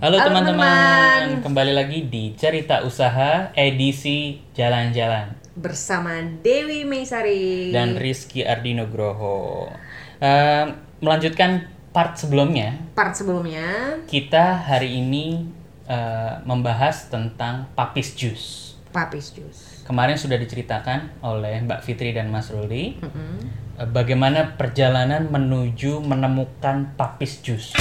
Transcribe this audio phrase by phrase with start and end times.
[0.00, 8.88] Halo teman-teman, kembali lagi di Cerita Usaha edisi Jalan-Jalan bersama Dewi Meisari dan Rizky Ardino
[8.88, 9.68] Groho.
[10.16, 10.64] Eh,
[11.04, 15.44] melanjutkan part sebelumnya, part sebelumnya kita hari ini
[15.84, 18.72] eh, membahas tentang papis juice.
[18.96, 19.84] Papis Juice.
[19.84, 23.36] Kemarin sudah diceritakan oleh Mbak Fitri dan Mas Ruli Mm-mm.
[23.76, 27.76] eh, bagaimana perjalanan menuju menemukan papis juice.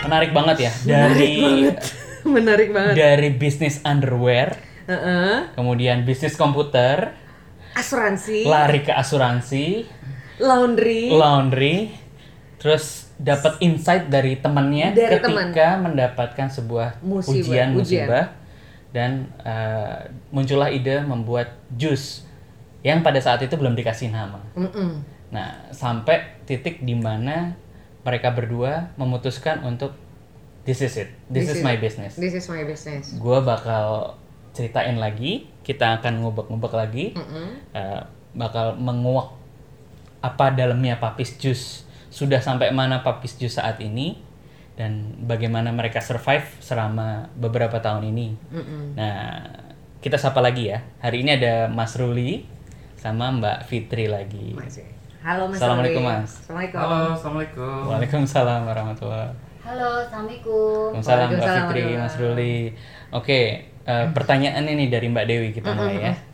[0.00, 1.34] Menarik banget ya dari
[2.26, 2.94] Menarik banget.
[2.94, 4.52] dari bisnis underwear,
[4.84, 5.52] Heeh.
[5.54, 7.16] kemudian bisnis komputer,
[7.72, 9.88] Asuransi, lari ke asuransi,
[10.36, 11.96] laundry, laundry,
[12.56, 18.04] terus dapat insight dari temannya Dari ketika mendapatkan sebuah Musibah, ujian ujian.
[18.04, 18.24] musibah
[18.90, 19.96] dan eh,
[20.28, 22.28] muncullah ide membuat jus
[22.80, 24.40] yang pada saat itu belum dikasih nama.
[24.52, 24.90] Mm-mm.
[25.30, 27.54] Nah, sampai titik di mana
[28.00, 29.92] mereka berdua memutuskan untuk
[30.64, 32.16] this is it, this, is, my business.
[32.16, 33.16] This is my business.
[33.16, 34.16] Gue bakal
[34.52, 37.48] ceritain lagi, kita akan ngubek-ngubek lagi, Mm-mm.
[37.76, 38.02] eh,
[38.36, 39.36] bakal menguak
[40.20, 44.20] apa dalamnya papis jus, sudah sampai mana papis jus saat ini,
[44.76, 48.28] dan bagaimana mereka survive selama beberapa tahun ini.
[48.52, 48.82] Mm-mm.
[48.96, 49.44] Nah,
[50.00, 50.80] kita sapa lagi ya.
[51.04, 52.48] Hari ini ada Mas Ruli
[52.96, 54.56] sama Mbak Fitri lagi.
[54.56, 54.99] Masih.
[55.20, 55.60] Halo Mas.
[55.60, 56.02] Assalamualaikum.
[56.02, 56.30] Mas.
[56.40, 56.78] Assalamualaikum.
[56.80, 57.80] Halo, assalamualaikum.
[57.86, 59.28] Waalaikumsalam warahmatullahi
[59.60, 60.86] Halo, Assalamualaikum.
[60.96, 62.56] Waalaikumsalam Mbak Fitri, Mas Ruli.
[63.12, 63.40] Oke,
[63.84, 66.14] eh, pertanyaan ini dari Mbak Dewi kita mulai ya.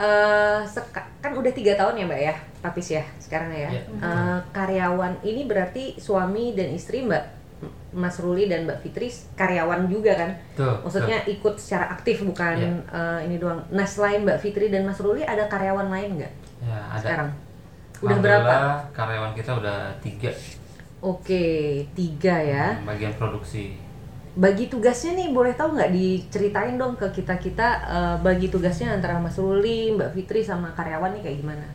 [0.00, 2.32] Eh, seka- kan udah tiga tahun ya Mbak ya,
[2.64, 3.68] Papis ya sekarang ya.
[3.68, 3.84] Iya.
[4.00, 7.20] Eh, karyawan ini berarti suami dan istri Mbak
[7.92, 10.32] Mas Ruli dan Mbak Fitri karyawan juga kan?
[10.56, 10.80] Tuh.
[10.80, 12.72] Maksudnya ikut secara aktif bukan Iya.
[12.88, 13.60] eh, ini doang.
[13.68, 16.32] Nah selain Mbak Fitri dan Mas Ruli ada karyawan lain nggak
[16.64, 16.96] Ya, ada.
[16.98, 17.28] sekarang?
[18.00, 18.54] Udah berapa?
[18.96, 20.32] Karyawan kita udah tiga
[21.00, 21.44] Oke
[21.92, 22.76] tiga ya.
[22.76, 23.76] yang bagian produksi.
[24.30, 27.68] Bagi tugasnya nih boleh tahu nggak diceritain dong ke kita kita
[28.20, 31.66] bagi tugasnya antara Mas Ruli, Mbak Fitri sama karyawan nih kayak gimana?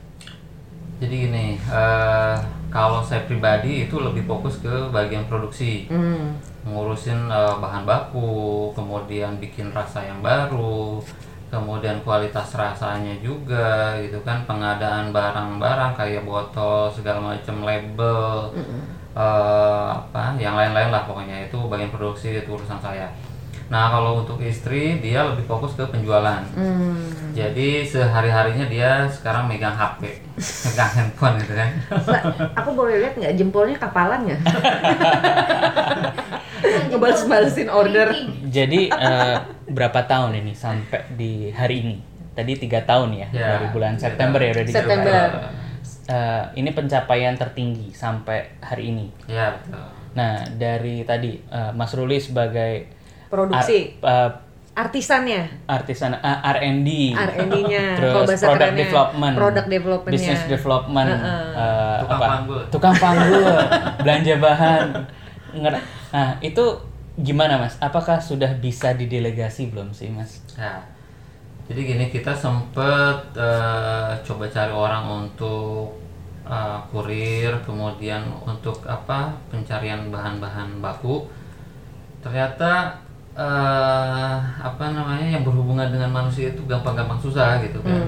[0.96, 2.36] Jadi gini, eh,
[2.72, 6.40] kalau saya pribadi itu lebih fokus ke bagian produksi, Hmm.
[6.63, 11.03] ngurusin eh, bahan baku, kemudian bikin rasa yang baru,
[11.47, 18.51] kemudian kualitas rasanya juga, gitu kan, pengadaan barang-barang kayak botol segala macam label.
[19.16, 23.07] eh, apa yang lain-lain lah pokoknya itu bagian produksi itu urusan saya
[23.66, 27.00] nah kalau untuk istri dia lebih fokus ke penjualan Hmm.
[27.31, 30.19] jadi sehari harinya dia sekarang megang HP
[30.67, 31.69] megang handphone gitu kan
[32.53, 34.41] aku boleh lihat nggak jempolnya kapalan nggak?
[36.85, 38.09] Ngebales-balesin order.
[38.45, 39.38] Jadi eh,
[39.68, 41.98] berapa tahun ini sampai di hari ini?
[42.31, 44.62] Tadi tiga tahun ya, Ya, dari bulan September ya tahun.
[44.62, 44.76] udah.
[44.76, 45.20] September.
[46.06, 49.06] Eh, ini pencapaian tertinggi sampai hari ini.
[49.25, 49.81] ya betul
[50.14, 52.88] Nah, dari tadi eh, Mas Ruli sebagai
[53.25, 54.31] Produksi, ar- eh,
[54.75, 60.14] artisannya, artisan eh, R&D, R&D-nya, terus product kerennya, development, product development-nya.
[60.14, 61.48] business development, Heeh.
[61.54, 62.28] eh, Tukang apa?
[62.30, 62.62] panggul.
[62.70, 63.56] tukang panggul,
[64.04, 64.86] belanja bahan.
[66.12, 66.66] Nah, itu
[67.20, 67.80] gimana Mas?
[67.80, 70.44] Apakah sudah bisa didelegasi belum sih Mas?
[70.56, 70.80] ya
[71.66, 75.98] jadi gini kita sempet eh, coba cari orang untuk
[76.46, 81.25] eh, kurir kemudian untuk apa pencarian bahan-bahan baku
[82.22, 82.94] ternyata
[83.34, 88.04] eh, apa namanya yang berhubungan dengan manusia itu gampang-gampang susah gitu kan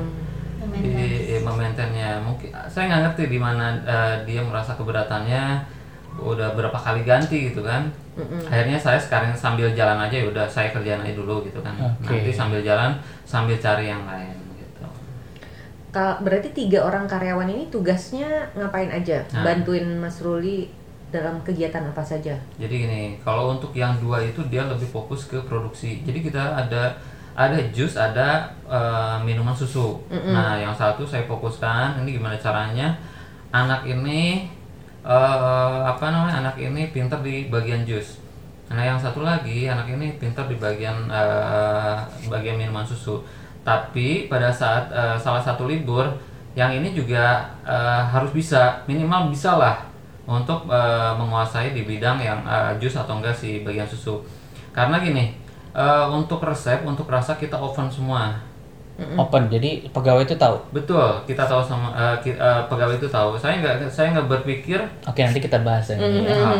[0.68, 0.84] Hmm.
[0.84, 5.64] di mungkin saya nggak ngerti di mana eh, dia merasa keberatannya
[6.18, 7.86] udah berapa kali ganti gitu kan
[8.50, 12.18] akhirnya saya sekarang sambil jalan aja ya udah saya kerjaan aja dulu gitu kan Oke.
[12.18, 14.86] nanti sambil jalan sambil cari yang lain gitu
[16.22, 19.22] berarti tiga orang karyawan ini tugasnya ngapain aja?
[19.34, 19.42] Nah.
[19.42, 20.70] Bantuin Mas Ruli
[21.08, 22.36] dalam kegiatan apa saja?
[22.60, 26.98] jadi gini kalau untuk yang dua itu dia lebih fokus ke produksi jadi kita ada
[27.38, 32.98] ada jus ada eh, minuman susu nah yang satu saya fokuskan ini gimana caranya
[33.54, 34.50] anak ini
[35.08, 38.20] eh, apa namanya anak ini pintar di bagian jus.
[38.68, 41.96] Nah yang satu lagi anak ini pintar di bagian eh,
[42.28, 43.24] bagian minuman susu.
[43.64, 46.12] Tapi pada saat eh, salah satu libur
[46.60, 49.88] yang ini juga eh, harus bisa minimal bisa lah
[50.28, 54.20] untuk eh, menguasai di bidang yang eh, jus atau enggak si bagian susu.
[54.76, 55.40] Karena gini
[55.72, 58.47] eh, untuk resep untuk rasa kita oven semua
[58.98, 60.58] Open, jadi pegawai itu tahu.
[60.72, 61.06] betul.
[61.24, 63.38] Kita tahu sama eh, ki- eh, pegawai itu tahu.
[63.38, 64.82] Saya nggak saya nggak berpikir.
[65.06, 66.34] Oke, nanti kita bahas ini ya.
[66.36, 66.58] Ah.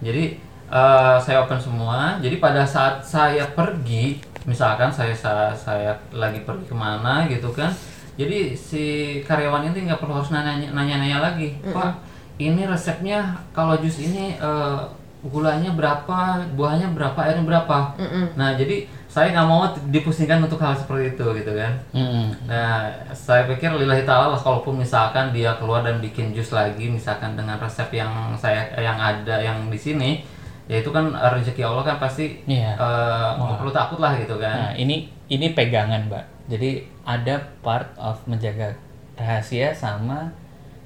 [0.00, 0.24] jadi
[0.66, 2.18] eh, saya open semua.
[2.18, 7.70] Jadi pada saat saya pergi misalkan saya saya, saya lagi pergi ke mana gitu kan.
[8.14, 8.84] Jadi si
[9.22, 11.98] karyawan ini nggak perlu harus nanya nanya nanya lagi pak
[12.36, 14.78] ini resepnya kalau jus ini eh,
[15.24, 16.18] gulanya berapa,
[16.52, 17.96] buahnya berapa, airnya berapa.
[18.34, 19.62] Nah jadi saya nggak mau
[19.94, 21.70] dipusingkan untuk hal seperti itu gitu kan.
[21.94, 22.34] Mm-mm.
[22.50, 27.38] Nah, saya pikir lillahi ta'ala lah kalaupun misalkan dia keluar dan bikin jus lagi misalkan
[27.38, 30.18] dengan resep yang saya yang ada yang di sini
[30.66, 32.74] ya itu kan rezeki Allah kan pasti Iya.
[32.74, 34.74] eh, nggak perlu takut lah gitu Nah, kan.
[34.74, 36.24] ini ini pegangan, Mbak.
[36.50, 36.70] Jadi
[37.06, 38.74] ada part of menjaga
[39.14, 40.26] rahasia sama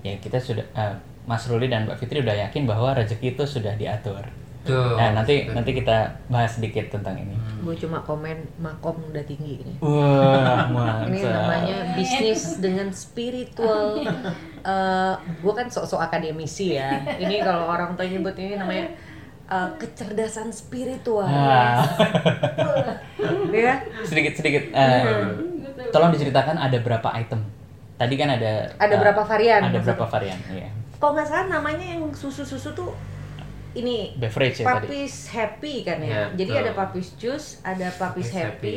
[0.05, 0.95] ya kita sudah eh,
[1.25, 4.21] Mas Ruli dan Mbak Fitri udah yakin bahwa rezeki itu sudah diatur.
[4.63, 4.99] Tuh.
[4.99, 5.97] Nah, nanti nanti kita
[6.27, 7.35] bahas sedikit tentang ini.
[7.63, 9.75] Gue cuma komen makom udah tinggi ini.
[9.81, 10.69] Wah,
[11.09, 14.03] Ini namanya bisnis dengan spiritual.
[14.59, 17.01] Eh, gue kan sok-sok akademisi ya.
[17.17, 18.93] Ini kalau orang tua nyebut ini namanya
[19.47, 21.25] eh, kecerdasan spiritual.
[21.25, 21.83] Nah,
[23.49, 23.81] Ya.
[24.05, 24.69] sedikit sedikit.
[24.71, 25.25] eh,
[25.89, 27.41] tolong diceritakan ada berapa item.
[27.99, 30.39] Tadi kan ada Ada eh, berapa varian Ada berapa varian?
[30.47, 30.71] Iya.
[30.99, 32.95] Kalau nggak salah namanya yang susu-susu tuh
[33.75, 34.87] ini Beverage ya tadi.
[34.89, 36.09] Papis Happy kan ya.
[36.09, 36.63] Iya, Jadi betul.
[36.63, 38.77] ada Papis Juice, ada Papis, Papis Happy, Happy.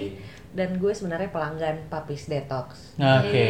[0.51, 2.97] dan gue sebenarnya pelanggan Papis Detox.
[2.99, 3.47] Oke.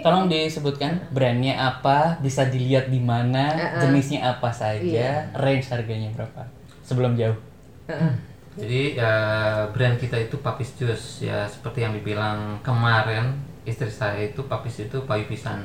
[0.00, 3.80] Tolong disebutkan brandnya apa, bisa dilihat di mana, Uh-uh.
[3.80, 5.32] jenisnya apa saja, Iya.
[5.32, 6.44] range harganya berapa.
[6.84, 7.36] Sebelum jauh.
[7.88, 8.12] Heeh.
[8.54, 9.12] Jadi ya,
[9.72, 13.34] brand kita itu Papis Juice ya seperti yang dibilang kemarin
[13.64, 15.64] istri saya itu Papis itu payu pisan.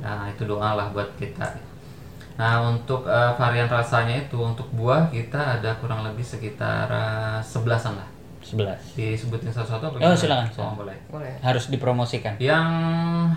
[0.00, 1.44] Nah itu doa lah buat kita.
[2.42, 7.94] Nah untuk eh, varian rasanya itu untuk buah kita ada kurang lebih sekitar eh, sebelasan
[7.94, 8.08] lah.
[8.42, 8.98] 11.
[8.98, 10.98] Disebutin satu-satu apa Oh, silakan, Oh, boleh.
[11.06, 11.30] Boleh.
[11.38, 12.34] Harus dipromosikan.
[12.42, 12.66] Yang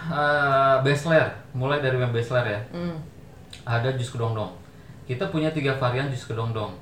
[0.10, 2.60] eh, bestseller, mulai dari yang bestseller ya.
[2.74, 2.98] Hmm.
[3.62, 4.50] Ada jus kedongdong.
[5.06, 6.74] Kita punya tiga varian jus kedongdong.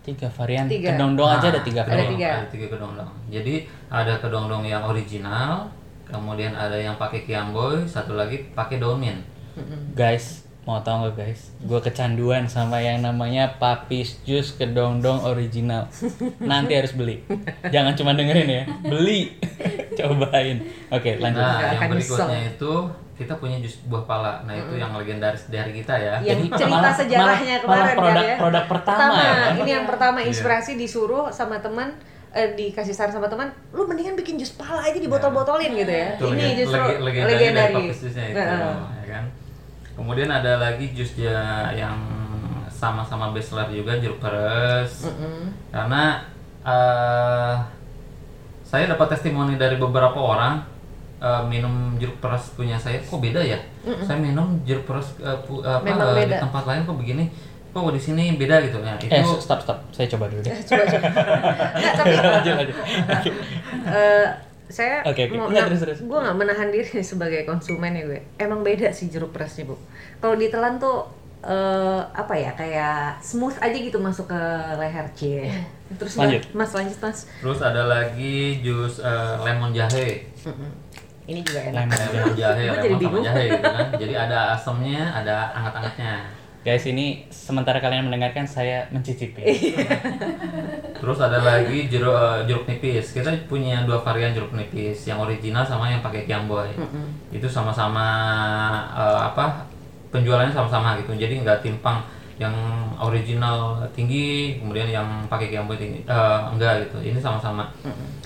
[0.00, 0.64] Tiga varian.
[0.64, 0.96] Tiga.
[0.96, 2.10] Kedongdong aja Nah, ada tiga Ada varian.
[2.16, 2.28] tiga.
[2.32, 3.10] Ada tiga kedongdong.
[3.28, 3.54] Jadi
[3.92, 5.68] ada kedongdong yang original,
[6.08, 9.20] kemudian ada yang pakai kiamboy, satu lagi pakai daun mint.
[9.92, 11.54] Guys, mau tau nggak guys?
[11.60, 15.86] Gue kecanduan sama yang namanya Papis Juice Kedongdong Original.
[16.40, 17.22] Nanti harus beli.
[17.64, 19.30] Jangan cuma dengerin ya, beli.
[19.96, 20.58] Cobain.
[20.88, 21.38] Oke, lanjut.
[21.38, 22.72] Nggak Nah, yang berikutnya itu
[23.16, 24.42] kita punya jus buah pala.
[24.42, 26.18] Nah, itu yang legendaris dari kita ya.
[26.18, 28.36] Yang Jadi cerita malah- sejarahnya malah- kemarin malah produk- kan ya.
[28.36, 29.52] produk pertama ya kan?
[29.56, 30.26] Ini yang pertama Iya.
[30.28, 31.94] inspirasi disuruh sama teman
[32.32, 36.12] eh, dikasih saran sama teman, lu mendingan bikin jus pala aja di botol-botolin gitu ya.
[36.12, 37.72] Itu Ini justru lege- legendari dari legendaris.
[37.72, 38.74] Papis Jusnya itu, Heeh.
[38.76, 39.24] ya kan.
[39.96, 41.40] Kemudian ada lagi jus ya
[41.72, 41.96] yang
[42.68, 45.08] sama-sama bestseller juga jeruk peres.
[45.08, 45.48] Mm-mm.
[45.68, 46.20] Karena
[46.60, 47.54] eh,
[48.62, 50.60] saya dapat testimoni dari beberapa orang
[51.16, 53.56] eh, minum jeruk peres punya saya kok beda ya.
[54.02, 55.80] Saya minum jeruk peres pu- apa,
[56.12, 57.24] eh, di tempat lain kok begini.
[57.72, 58.96] Kok di sini beda gitu ya.
[58.98, 59.78] Itu Eh, stop, stop.
[59.90, 60.52] Saya coba dulu deh.
[60.62, 61.08] Coba coba.
[61.72, 62.76] Nggak, tapi lanjut, lanjut.
[63.16, 63.30] Oke.
[64.68, 65.34] Saya Oke, oke.
[65.34, 65.98] mau Nggak, terus, terus.
[66.02, 68.20] gue nggak menahan diri sebagai konsumen ya gue.
[68.36, 69.78] Emang beda sih jeruk peresnya bu.
[70.16, 71.06] Kalau ditelan tuh
[71.40, 74.40] eh, apa ya kayak smooth aja gitu masuk ke
[74.74, 75.46] leher cie.
[75.92, 76.42] Terus Lanjut.
[76.50, 77.30] mas lanjut mas.
[77.38, 80.26] Terus ada lagi jus eh, lemon jahe.
[81.26, 81.82] Ini juga enak.
[81.86, 83.22] Lemon Lemon jahe, lemon bingung.
[83.22, 83.86] jahe gitu kan.
[84.02, 86.14] Jadi ada asamnya, ada anget-angetnya.
[86.66, 89.38] Guys, ini sementara kalian mendengarkan saya mencicipi.
[90.98, 93.14] Terus ada lagi jeruk eh, jeruk nipis.
[93.14, 96.66] Kita punya dua varian jeruk nipis, yang original sama yang pakai kiamboy.
[97.30, 98.02] Itu sama-sama
[98.98, 99.62] eh, apa?
[100.10, 101.14] Penjualannya sama-sama gitu.
[101.14, 102.02] Jadi nggak timpang
[102.34, 102.50] yang
[102.98, 106.02] original tinggi, kemudian yang pakai kiamboy tinggi.
[106.02, 106.98] Eh, enggak gitu.
[106.98, 107.70] Ini sama-sama.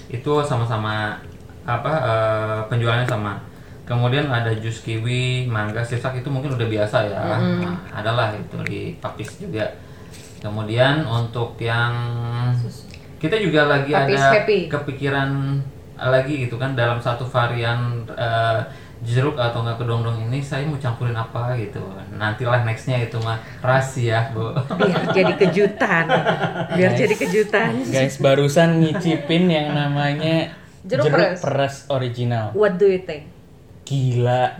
[0.09, 1.21] Itu sama-sama
[1.69, 1.93] apa?
[1.93, 3.50] eh, penjualannya sama.
[3.91, 7.19] Kemudian ada jus kiwi, mangga, sirsak itu mungkin udah biasa ya.
[7.27, 9.67] Nah, adalah itu di papis juga.
[10.39, 11.91] Kemudian untuk yang
[13.19, 14.59] kita juga lagi Papis ada happy.
[14.71, 15.59] kepikiran
[15.99, 18.63] lagi gitu kan dalam satu varian eh,
[19.05, 21.83] jeruk atau enggak kedongdong ini saya mau campurin apa gitu.
[22.15, 24.55] Nantilah nextnya itu mah rahasia, Bu.
[24.81, 26.05] Biar jadi kejutan.
[26.79, 27.85] Biar jadi kejutan.
[27.91, 30.55] Guys, barusan ngicipin yang namanya
[30.87, 31.41] Jeruk peres.
[31.45, 32.55] peres original.
[32.57, 33.40] What do you think?
[33.91, 34.55] Gila,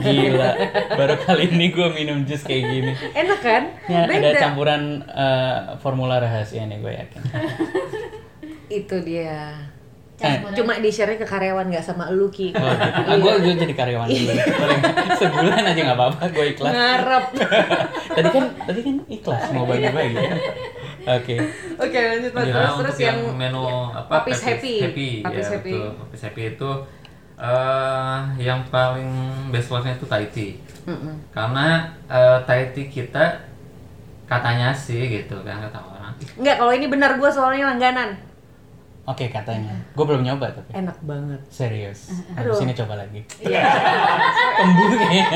[0.00, 0.50] gila.
[0.96, 2.92] Baru kali ini gue minum jus kayak gini.
[3.12, 3.62] Enak kan?
[3.84, 7.20] Ya, ada campuran eh, formula rahasia nih gue yakin.
[8.72, 9.68] Itu dia.
[10.16, 12.52] Eh, Cuma di share ke karyawan nggak sama lu Ki.
[12.52, 13.00] Oh, gitu.
[13.04, 14.32] Ah, gue gue jadi karyawan dulu.
[15.16, 16.72] Sebulan aja nggak apa-apa, gue ikhlas.
[16.72, 17.24] Ngarep.
[18.16, 20.34] Tadi kan tadi kan ikhlas mau bagi-bagi ya.
[21.16, 21.36] Oke.
[21.76, 22.44] Oke lanjut mas.
[22.44, 24.74] Ya, Terus, terus yang, yang menu apa Papis Happy.
[24.84, 25.72] happy, Papis ya, Happy.
[25.72, 25.88] betul.
[25.96, 26.70] Papis happy itu
[27.40, 29.08] eh yang paling
[29.48, 30.60] best sellernya itu Thai tea.
[30.84, 31.16] Mm-mm.
[31.32, 33.48] Karena eh, Thai tea kita
[34.28, 36.12] katanya sih gitu kan kata orang.
[36.36, 38.12] Nggak, kalau ini benar gue soalnya langganan.
[39.08, 39.74] Oke katanya.
[39.96, 40.70] Gue belum nyoba tapi.
[40.76, 41.40] Enak banget.
[41.48, 42.14] Serius.
[42.36, 42.52] Aduh.
[42.52, 43.20] Habis ini coba lagi.
[43.40, 43.64] Iya.
[44.60, 45.26] Kembungnya.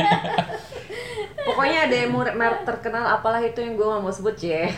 [1.45, 4.69] Pokoknya ada yang merek merek terkenal apalah itu yang gue gak mau sebut ya.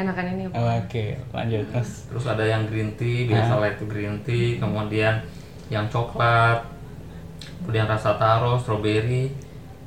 [0.00, 0.44] Enakan ini.
[0.52, 2.08] Oke, lanjut mas.
[2.08, 5.20] Terus ada yang green tea, biasalah itu green tea, kemudian
[5.68, 6.64] yang coklat,
[7.60, 9.28] kemudian rasa taro, strawberry,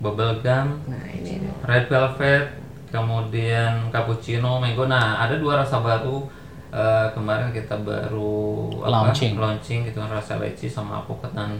[0.01, 2.45] bubble gum, Nah ini red velvet,
[2.89, 4.85] kemudian cappuccino, mango.
[4.85, 6.25] Nah, ada dua rasa baru
[6.73, 9.35] eh, kemarin kita baru apa, Launching.
[9.37, 11.59] launching gitu kan rasa leci sama alpukat dan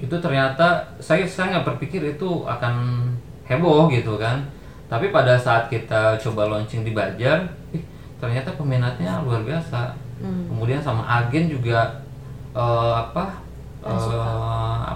[0.00, 3.06] itu ternyata saya saya nggak berpikir itu akan
[3.44, 4.42] heboh gitu kan.
[4.90, 7.84] Tapi pada saat kita coba launching di Banjar, ih,
[8.18, 9.94] ternyata peminatnya luar biasa.
[10.20, 12.02] Kemudian sama agen juga
[12.52, 13.38] eh, apa
[13.84, 14.90] eh,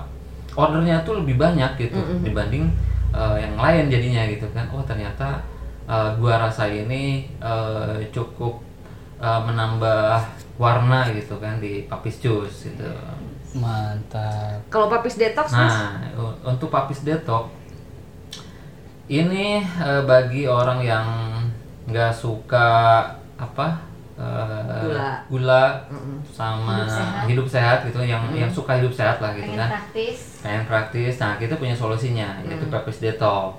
[0.55, 2.65] ordernya tuh lebih banyak gitu dibanding
[3.11, 4.65] eh, yang lain jadinya gitu kan.
[4.71, 5.41] Oh ternyata
[5.85, 8.61] eh, gua rasa ini eh, cukup
[9.19, 10.21] eh, menambah
[10.55, 12.87] warna gitu kan di papis juice gitu.
[13.55, 14.59] Mantap.
[14.67, 15.71] Kalau papis detox mas?
[15.71, 17.51] Nah, u- untuk papis detox
[19.07, 21.07] ini eh, bagi orang yang
[21.85, 23.03] nggak suka
[23.37, 23.77] apa
[24.15, 25.11] eh, Gula.
[25.27, 25.65] gula
[26.31, 27.25] sama Hidup sehat.
[27.27, 31.15] hidup sehat gitu, yang yang suka hidup sehat lah gitu pengen kan, praktis pengen praktis.
[31.19, 33.59] Nah, kita punya solusinya yaitu papis detox.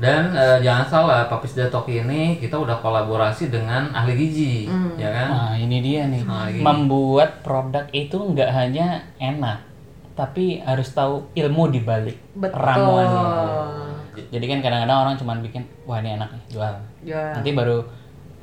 [0.00, 4.64] Dan eh, jangan salah, papis detox ini kita udah kolaborasi dengan ahli gizi,
[4.96, 5.28] ya kan?
[5.28, 6.24] Nah ini dia nih.
[6.24, 6.64] Nah, ini.
[6.64, 9.60] Membuat produk itu nggak hanya enak,
[10.16, 12.56] tapi harus tahu ilmu di balik Betul.
[12.56, 13.24] ramuannya.
[14.32, 16.74] Jadi kan kadang-kadang orang cuma bikin, wah ini enak nih, jual.
[17.04, 17.36] Ya.
[17.36, 17.84] Nanti baru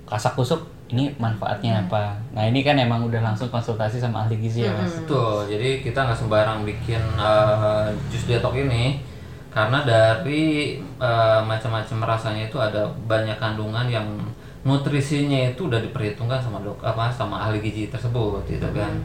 [0.05, 2.15] kasak kusuk, ini manfaatnya apa.
[2.31, 5.03] Nah ini kan emang udah langsung konsultasi sama ahli gizi ya mas.
[5.03, 9.03] Betul, jadi kita nggak sembarang bikin eh, jus detox ini
[9.51, 14.07] karena dari eh, macam-macam rasanya itu ada banyak kandungan yang
[14.63, 18.95] nutrisinya itu udah diperhitungkan sama dok apa sama ahli gizi tersebut gitu kan.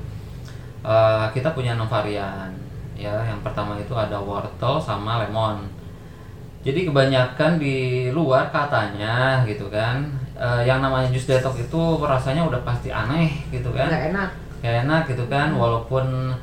[0.86, 2.50] Eh, kita punya enam varian
[2.94, 3.10] ya.
[3.26, 5.66] Yang pertama itu ada wortel sama lemon.
[6.62, 9.98] Jadi kebanyakan di luar katanya gitu kan,
[10.42, 14.28] eh, yang namanya jus detox itu rasanya udah pasti aneh gitu kan Nggak enak.
[14.58, 16.34] gak enak gitu kan walaupun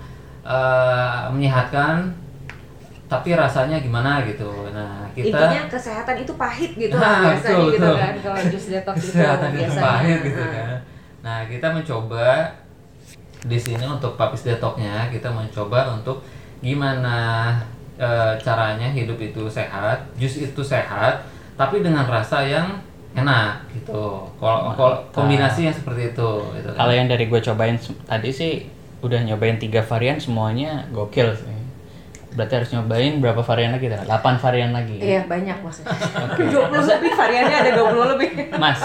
[0.41, 2.08] eh, menyehatkan
[3.06, 7.65] tapi rasanya gimana gitu nah kita Intinya kesehatan itu pahit gitu Nah, lah biasanya betul,
[7.68, 7.96] gitu betul.
[7.98, 9.84] kan kalau jus detox itu kesehatan itu biasanya.
[9.84, 10.53] pahit gitu Nah.
[10.53, 10.77] kan
[11.20, 12.27] nah kita mencoba
[13.41, 16.24] di sini untuk papis detoxnya kita mencoba untuk
[16.60, 17.18] gimana
[17.98, 21.20] eh, caranya hidup itu sehat jus itu sehat
[21.56, 22.68] tapi dengan rasa yang
[23.22, 26.78] enak gitu kalau kalau kombinasi yang seperti itu gitu kan.
[26.80, 27.76] Kalau yang dari gue cobain
[28.08, 28.52] tadi sih
[29.00, 31.60] udah nyobain tiga varian semuanya gokil sih.
[32.30, 33.90] Berarti harus nyobain berapa varian lagi?
[33.90, 34.06] dah?
[34.06, 35.02] 8 varian lagi.
[35.02, 35.98] Iya banyak maksudnya.
[36.38, 36.46] 20
[36.94, 38.30] lebih variannya ada 20 lebih.
[38.62, 38.80] Mas,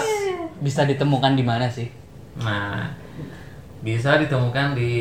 [0.59, 1.93] bisa ditemukan di mana sih?
[2.41, 2.89] Nah,
[3.85, 4.93] bisa ditemukan di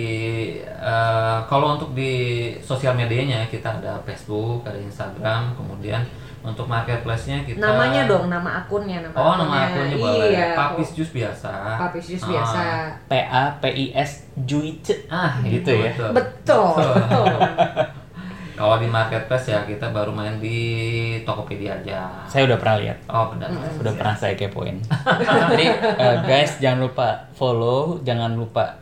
[0.60, 6.04] eh, kalau untuk di sosial medianya kita ada Facebook, ada Instagram, kemudian
[6.44, 10.28] untuk marketplace-nya kita Namanya dong, nama akunnya nama Oh, nama akunnya boleh.
[10.28, 10.52] Iya.
[10.52, 11.50] Papis Jus biasa.
[11.80, 12.28] Papis jus Ah.
[12.28, 12.62] biasa.
[13.08, 15.08] P A P I S Juice.
[15.08, 15.88] Ah, Gitu ya?
[15.88, 16.12] Betul.
[16.12, 16.68] Betul.
[17.00, 17.38] betul.
[18.54, 20.58] Kalau di marketplace ya kita baru main di
[21.24, 22.06] Tokopedia aja.
[22.28, 22.98] Saya udah pernah lihat.
[23.08, 23.50] Oh, benar.
[23.80, 24.78] Udah pernah saya kepoin.
[25.50, 28.78] Jadi eh, guys jangan lupa follow, jangan lupa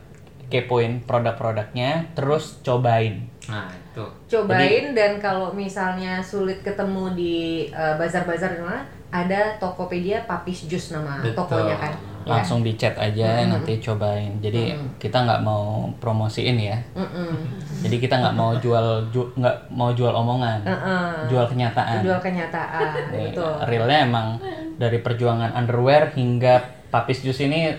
[0.50, 3.25] kepoin produk-produknya, terus cobain.
[3.49, 4.05] Nah, itu.
[4.33, 7.37] Cobain dan kalau misalnya sulit ketemu di
[7.69, 8.83] eh, bazar-bazar di mana,
[9.13, 11.45] ada Tokopedia Papis Jus nama Betul.
[11.45, 11.93] tokonya kan.
[12.23, 12.39] Ya.
[12.39, 14.39] Langsung di chat aja nanti cobain.
[14.41, 16.79] Jadi kita nggak mau promosiin ya.
[16.95, 17.35] Mm-mm.
[17.83, 21.29] Jadi kita nggak mau jual ju- nggak mau jual omongan, Heeh.
[21.29, 22.01] jual kenyataan.
[22.01, 22.89] Jual kenyataan.
[23.11, 23.53] Betul.
[23.67, 24.29] realnya emang
[24.79, 26.63] dari perjuangan underwear hingga
[26.95, 27.75] papis jus ini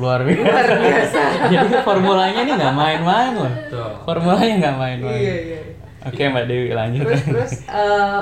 [0.00, 0.40] luar biasa.
[0.42, 1.22] Luar biasa.
[1.52, 3.52] Jadi formulanya ini nggak main-main loh.
[3.52, 3.92] Betul.
[4.02, 5.20] Formulanya nggak main-main.
[5.20, 5.60] Iya, iya.
[6.00, 7.04] Oke Mbak Dewi lanjut.
[7.04, 8.20] Terus terus eh,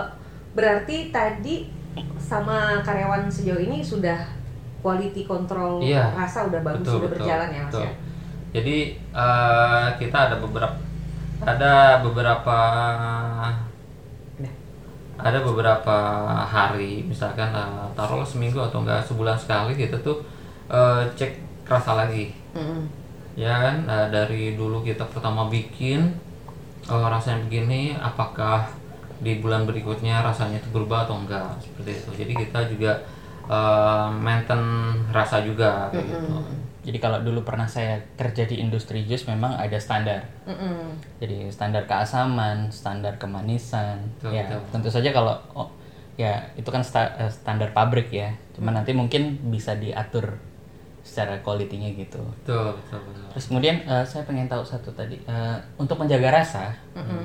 [0.53, 1.71] berarti tadi
[2.19, 4.19] sama karyawan sejauh ini sudah
[4.83, 6.11] quality control Iya.
[6.13, 7.83] rasa udah bagus sudah berjalan ya Mas betul.
[7.87, 7.93] ya.
[8.59, 8.77] Jadi
[9.15, 10.75] eh, kita ada beberapa
[11.39, 12.59] ada beberapa
[15.19, 15.97] ada beberapa
[16.47, 20.23] hari misalkan eh, taruhlah seminggu atau enggak sebulan sekali kita tuh
[20.71, 22.89] eh, cek rasa lagi Mm-mm.
[23.37, 26.17] ya kan Nah, dari dulu kita pertama bikin
[26.89, 28.67] eh, rasanya begini apakah
[29.19, 32.93] di bulan berikutnya rasanya itu berubah atau enggak seperti itu jadi kita juga
[33.47, 34.63] eh, maintain
[35.11, 36.33] rasa juga kayak gitu
[36.89, 40.25] Jadi kalau dulu pernah saya kerja di industri jus memang ada standar.
[40.49, 40.97] Mm-mm.
[41.21, 44.09] Jadi standar keasaman, standar kemanisan.
[44.17, 44.61] Betul, ya betul.
[44.73, 45.69] tentu saja kalau oh,
[46.17, 48.33] ya itu kan sta- eh, standar pabrik ya.
[48.57, 50.41] Cuman nanti mungkin bisa diatur
[51.09, 52.21] secara quality-nya gitu.
[52.21, 56.77] betul betul betul Terus kemudian eh, saya pengen tahu satu tadi Eh, untuk menjaga rasa
[56.93, 57.25] Mm-mm.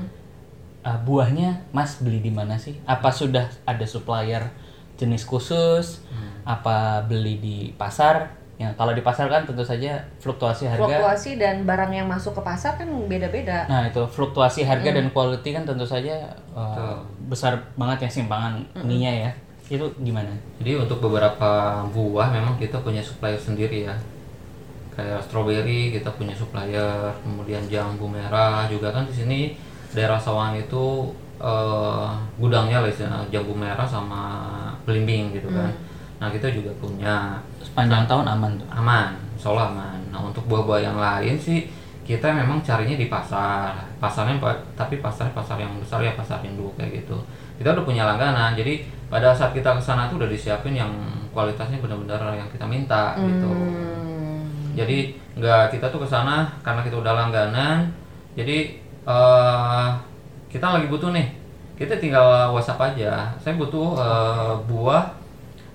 [0.81, 2.79] uh, buahnya Mas beli di mana sih?
[2.83, 4.47] Apa sudah ada supplier
[4.95, 5.99] jenis khusus?
[6.07, 6.31] Hmm.
[6.45, 8.31] Apa beli di pasar?
[8.53, 10.79] Ya, kalau di pasar kan tentu saja fluktuasi harga.
[10.79, 13.65] Fluktuasi dan barang yang masuk ke pasar kan beda-beda.
[13.65, 14.97] Nah, itu fluktuasi harga Hmm.
[15.01, 18.85] dan quality kan tentu saja uh, besar banget ya simpangan Hmm.
[18.85, 19.31] ininya ya.
[19.71, 20.29] Itu gimana?
[20.59, 23.95] Jadi untuk beberapa buah memang kita punya supplier sendiri ya.
[24.93, 29.39] Kayak stroberi kita punya supplier, kemudian jambu merah juga kan di sini
[29.89, 31.09] daerah Sawangan itu
[31.41, 34.21] eh, gudangnya lah istilahnya, jambu merah sama
[34.85, 35.71] belimbing gitu kan.
[36.21, 38.67] Nah kita juga punya Sepanjang tahun aman tuh.
[38.69, 39.97] aman, insya aman.
[40.13, 41.65] Nah untuk buah-buah yang lain sih
[42.03, 46.75] kita memang carinya di pasar, pasarnya pa- tapi pasar pasar yang besar ya pasar induk
[46.77, 47.17] kayak gitu.
[47.57, 50.89] Kita udah punya langganan, jadi pada saat kita ke sana tuh udah disiapin yang
[51.29, 53.45] kualitasnya benar-benar yang kita minta gitu.
[53.45, 54.49] Hmm.
[54.73, 57.93] Jadi nggak kita tuh ke sana karena kita udah langganan,
[58.33, 58.73] jadi
[59.05, 59.89] eh
[60.49, 61.29] kita lagi butuh nih,
[61.77, 63.29] kita tinggal WhatsApp aja.
[63.37, 65.13] Saya butuh eh, buah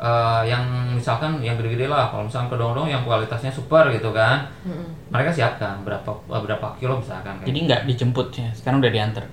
[0.02, 4.50] eh, yang misalkan yang gede-gede lah, kalau misalkan kedong-dong yang kualitasnya super gitu kan,
[5.14, 7.38] mereka siapkan berapa berapa kilo misalkan.
[7.38, 8.50] kayak Jadi nggak dijemput ya.
[8.50, 9.26] Sekarang udah diantar.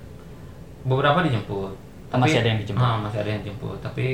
[0.86, 1.85] beberapa dijemput.
[2.18, 2.82] Masih ada yang dijemput?
[2.82, 4.06] Ah, masih ada yang dijemput, tapi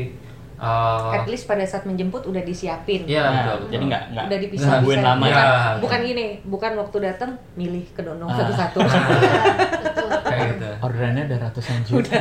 [0.56, 3.02] eh, At least pada saat menjemput udah disiapin.
[3.02, 3.70] Iya, Nah, betul, betul.
[3.72, 5.00] jadi nggak nggak udah dipisah bisa.
[5.02, 5.32] lama Iya.
[5.32, 5.42] ya.
[5.42, 8.36] bukan, bukan gini bukan waktu datang milih ke donong Ah.
[8.38, 8.78] satu-satu
[9.82, 10.08] Betul.
[10.22, 10.68] kayak gitu.
[10.80, 12.18] Orderannya udah ratusan juta.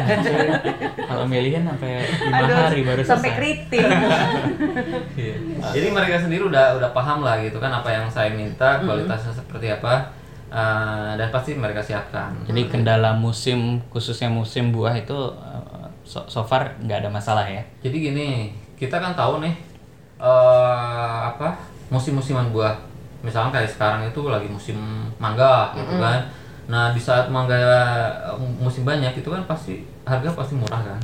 [1.01, 3.37] Kalau milihin sampai lima Aduh, hari baru sampai selesai.
[3.37, 3.85] keriting
[5.21, 5.35] Iya.
[5.71, 9.67] Jadi mereka sendiri udah udah paham lah gitu kan apa yang saya minta, kualitasnya seperti
[9.69, 10.09] apa,
[10.49, 12.33] eh, dan pasti mereka siapkan.
[12.43, 15.50] Jadi kendala musim khususnya musim buah itu uh,
[16.11, 17.63] so, so far nggak ada masalah ya.
[17.79, 19.55] Jadi gini, kita kan tahu nih
[20.19, 21.55] eh apa
[21.87, 22.75] musim-musiman buah.
[23.23, 26.19] Misalnya kayak sekarang itu lagi musim mangga gitu kan.
[26.67, 30.99] Nah di saat mangga eh, musim banyak itu kan pasti harga pasti murah kan.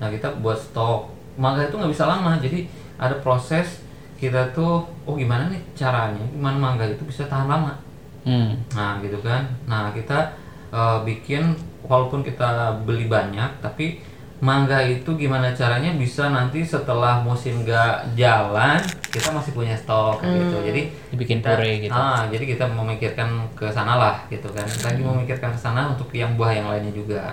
[0.00, 2.40] Nah kita buat stok mangga itu nggak bisa lama.
[2.40, 2.64] Jadi
[2.96, 3.84] ada proses
[4.16, 7.76] kita tuh oh gimana nih caranya gimana mangga itu bisa tahan lama.
[8.24, 8.56] Hmm.
[8.72, 9.44] Nah gitu kan.
[9.68, 10.32] Nah kita
[10.72, 11.52] eh, bikin
[11.86, 18.76] walaupun kita beli banyak tapi mangga itu gimana caranya bisa nanti setelah musim gak jalan
[19.08, 20.56] kita masih punya stok gitu.
[20.60, 21.96] Jadi Dibikin kita, puree gitu.
[21.96, 24.68] Ah, jadi kita memikirkan ke sana lah gitu kan.
[24.84, 27.32] Lagi memikirkan ke sana untuk yang buah yang lainnya juga.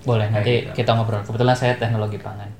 [0.00, 0.72] Boleh Kayak nanti gitu.
[0.80, 1.20] kita ngobrol.
[1.20, 2.48] Kebetulan saya teknologi pangan.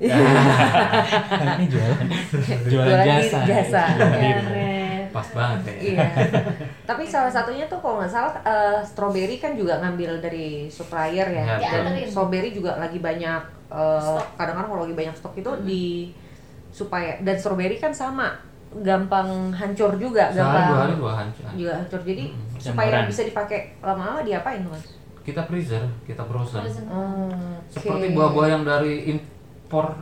[1.57, 3.39] Ini jualan jualan Jualan jasa.
[3.47, 3.83] jasa.
[3.97, 4.80] Keren.
[5.21, 5.73] Pas banget ya.
[5.83, 6.07] iya
[6.89, 11.45] tapi salah satunya tuh kalau nggak salah eh, strawberry kan juga ngambil dari supplier ya
[11.55, 12.09] Iya, dan betul.
[12.09, 14.35] strawberry juga lagi banyak Stok.
[14.35, 15.83] kadang-kadang kalau lagi banyak stok itu di
[16.69, 18.35] supaya dan strawberry kan sama
[18.73, 21.43] gampang hancur juga Sehari dua hari gampang dua hancur.
[21.53, 22.55] juga hancur jadi Mm-mm.
[22.57, 24.83] supaya bisa dipakai lama-lama diapain tuh mas?
[25.21, 26.59] Kita freezer, kita frozen.
[26.61, 26.85] Frozen.
[26.87, 28.15] Hmm, Seperti oke.
[28.15, 29.93] buah-buah yang dari impor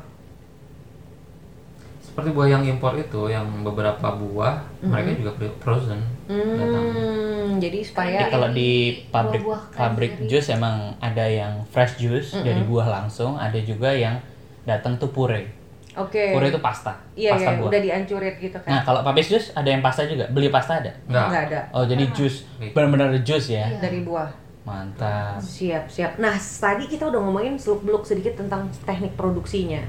[2.19, 6.83] seperti buah yang impor itu yang beberapa buah mereka juga fro- frozen datang.
[6.85, 8.71] Hmm, jadi supaya Jadi kalau di
[9.07, 10.29] pabrik Buah-buah pabrik cranberry.
[10.29, 14.19] jus emang ada yang fresh juice dari buah langsung, ada juga yang
[14.61, 15.47] datang tuh puree.
[15.91, 17.67] oke Puree itu pasta, iya pasta iya buah.
[17.67, 20.27] udah dihancurin gitu kan Nah, kalau papis jus ada yang pasta juga.
[20.27, 20.91] Beli pasta ada?
[21.05, 21.27] Enggak.
[21.27, 22.71] nggak ada Oh, jadi jus Iya.
[22.71, 23.63] benar-benar jus ya.
[23.65, 23.79] Iya.
[23.79, 24.29] dari buah
[24.61, 25.41] Mantap.
[25.41, 26.11] Siap, siap.
[26.17, 29.81] Nah, tadi kita udah ngomongin seluk-beluk sedikit tentang teknik produksinya.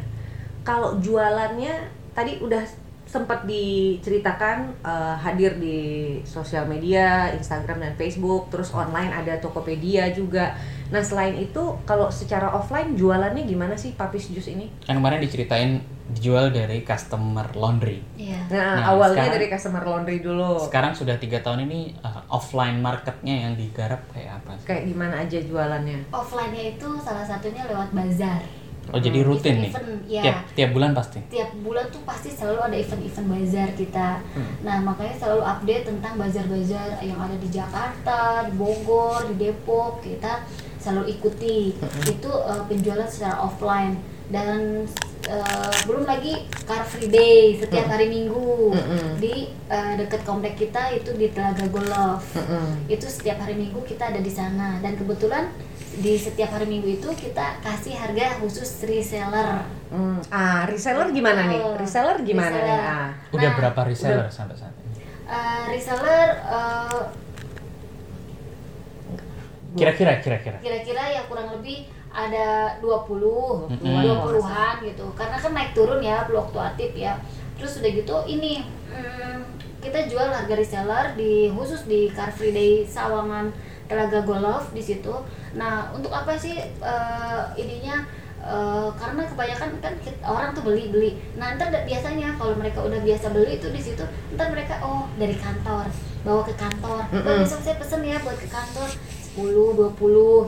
[0.63, 2.63] Kalau jualannya tadi udah
[3.05, 5.79] sempat diceritakan eh, hadir di
[6.23, 10.55] sosial media, Instagram dan Facebook, terus online ada Tokopedia juga.
[10.91, 14.71] Nah, selain itu kalau secara offline jualannya gimana sih Papis Jus ini?
[14.83, 18.03] Kan kemarin diceritain dijual dari customer laundry.
[18.19, 18.43] Iya.
[18.51, 20.59] Nah, Nah, awalnya sekarang- dari customer laundry dulu.
[20.59, 24.59] Sekarang sudah tiga tahun ini uh, offline marketnya yang digarap kayak apa?
[24.59, 24.67] sih?
[24.67, 25.99] Kayak gimana aja jualannya?
[26.11, 28.43] Offline-nya itu salah satunya lewat bazar.
[28.91, 29.73] Oh jadi rutin nih?
[29.73, 30.23] Event-event, ya.
[30.23, 31.19] Tiap tiap bulan pasti.
[31.31, 34.09] Tiap bulan tuh pasti selalu ada event-event bazar kita.
[34.35, 34.53] Hmm.
[34.67, 40.03] Nah, makanya selalu update tentang bazar-bazar yang ada di Jakarta, di Bogor, di Depok.
[40.03, 40.43] Kita
[40.83, 41.79] selalu ikuti.
[41.79, 42.05] Hmm.
[42.11, 44.87] Itu uh, penjualan secara offline dan
[45.27, 49.19] uh, belum lagi Car Free Day setiap hari Minggu Mm-mm.
[49.19, 52.23] di uh, dekat komplek kita itu di Telaga Golf.
[52.33, 52.87] Mm-mm.
[52.87, 55.51] itu setiap hari minggu kita ada di sana dan kebetulan
[55.93, 61.59] di setiap hari minggu itu kita kasih harga khusus reseller Hmm, Ah, reseller gimana nih?
[61.75, 62.63] Reseller gimana nih?
[62.63, 62.79] Reseller.
[62.87, 63.11] Ah.
[63.35, 65.03] Udah Nah, berapa reseller sampai saat ini?
[65.27, 67.01] Eh, reseller eh,
[69.77, 70.57] Kira-kira kira-kira.
[70.59, 74.03] kira-kira ya kurang lebih ada 20 Mm-mm.
[74.03, 77.15] 20-an gitu karena kan naik turun ya fluktuatif ya
[77.55, 79.39] terus udah gitu ini mm,
[79.79, 83.55] kita jual harga reseller di khusus di Car Free Day Sawangan
[83.91, 85.11] Elaga Golov di situ.
[85.59, 88.07] Nah, untuk apa sih eh, ininya?
[88.41, 91.11] Eh, karena kebanyakan kan orang tuh beli beli.
[91.37, 95.37] Nah, ntar biasanya kalau mereka udah biasa beli itu di situ, ntar mereka oh dari
[95.37, 95.85] kantor
[96.25, 97.03] bawa ke kantor.
[97.05, 97.45] Oh, Mm-mm.
[97.45, 98.89] besok saya pesen ya buat ke kantor
[99.33, 99.95] 10, 20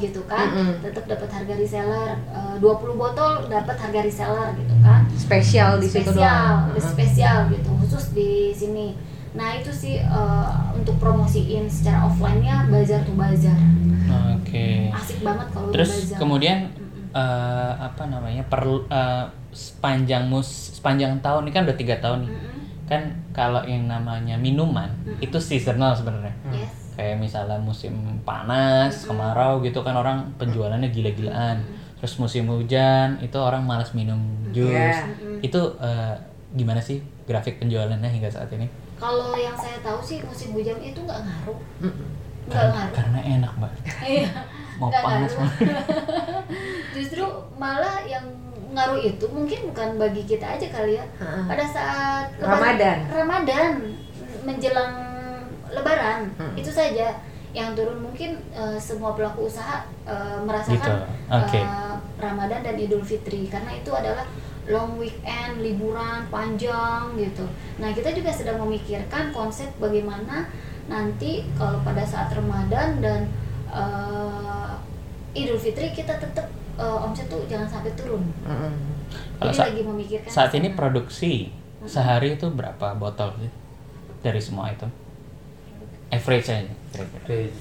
[0.01, 0.47] gitu kan.
[0.49, 0.81] Mm-mm.
[0.81, 2.13] Tetap dapat harga reseller.
[2.29, 6.59] Eh, 20 botol dapat harga reseller gitu kan spesial di situ spesial, doang.
[6.69, 8.99] lebih spesial gitu khusus di sini.
[9.33, 13.57] Nah itu sih eh, untuk promosiin secara offline-nya bazar tuh bazar.
[14.35, 14.91] Oke.
[14.91, 16.19] Asik banget kalau Terus bazar.
[16.19, 17.13] kemudian Mm-mm.
[17.13, 22.31] eh, apa namanya perlu eh, sepanjang mus sepanjang tahun ini kan udah tiga tahun nih
[22.31, 22.61] Mm-mm.
[22.85, 25.21] kan kalau yang namanya minuman Mm-mm.
[25.21, 26.82] itu seasonal sebenarnya Yes.
[26.93, 31.61] Kayak misalnya musim panas kemarau gitu kan orang penjualannya gila-gilaan
[31.97, 34.19] terus musim hujan itu orang malas minum
[34.51, 34.75] jus.
[34.99, 35.39] Mm-mm.
[35.41, 36.15] itu eh,
[36.53, 40.95] gimana sih grafik penjualannya hingga saat ini Kalau yang saya tahu sih musim hujan itu
[40.97, 41.59] nggak ngaruh,
[42.47, 42.93] nggak ngaruh.
[42.93, 43.73] karena enak mbak
[44.05, 44.31] Iya.
[44.77, 45.59] mau Nggak panas ngaruh.
[46.95, 47.25] Justru
[47.57, 48.23] malah yang
[48.71, 51.05] ngaruh itu mungkin bukan bagi kita aja kali ya.
[51.19, 52.99] Pada saat Ramadan.
[53.07, 53.71] Ramadan
[54.43, 55.12] menjelang
[55.73, 56.53] Lebaran Hmm.
[56.53, 57.17] itu saja
[57.51, 60.95] yang turun mungkin eh, semua pelaku usaha eh, merasakan Gitu,
[61.31, 61.59] oke.
[61.59, 64.25] eh, Ramadan dan Idul Fitri karena itu adalah
[64.65, 67.43] long weekend liburan panjang gitu.
[67.77, 70.47] Nah kita juga sedang memikirkan konsep bagaimana
[70.85, 73.27] nanti kalau pada saat Ramadan dan
[73.69, 74.73] eh,
[75.35, 78.25] Idul Fitri kita tetap eh, omset tuh jangan sampai turun.
[78.43, 78.73] Mm-mm.
[79.35, 80.79] Kalau Jadi sa- lagi memikirkan saat ke ini sana.
[80.79, 81.33] produksi
[81.85, 83.51] sehari itu berapa botol sih
[84.21, 84.87] dari semua itu
[86.13, 86.69] average aja.
[86.93, 87.59] Average,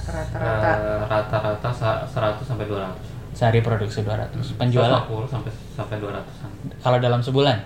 [0.00, 0.70] Rata-rata.
[0.72, 2.96] eh, rata-rata sa- 100 sampai 200
[3.30, 7.58] sehari produksi 200 penjualan 150 sampai sampai 200an kalau dalam sebulan?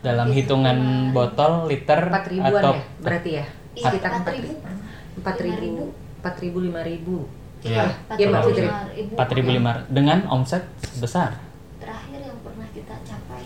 [0.00, 0.78] Dalam hitungan
[1.10, 3.44] botol liter ribuan atau ya berarti ya?
[3.74, 4.48] Iya, sekitar empat empat ribu.
[4.48, 4.64] ribu.
[5.16, 5.84] Empat ribu
[6.16, 7.16] empat ribu lima ribu.
[7.60, 7.84] Iya.
[8.14, 8.66] Iya, Mbak Fitri.
[9.12, 10.62] empat ribu lima dengan omset
[10.96, 11.34] besar
[11.76, 13.42] Terakhir yang pernah kita capai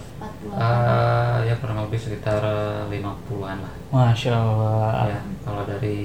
[0.51, 2.43] 40 Eh, ya kurang lebih sekitar
[2.87, 3.73] 50-an lah.
[3.91, 5.07] Masya allah.
[5.07, 6.01] Ya kalau dari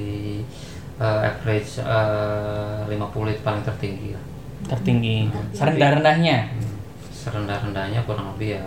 [0.96, 2.96] eh, average eh, 50
[3.28, 4.24] itu paling tertinggi lah.
[4.68, 5.30] Tertinggi.
[5.52, 6.78] Serendah rendahnya Hmm.
[7.12, 8.66] serendah-rendahnya kurang lebih ya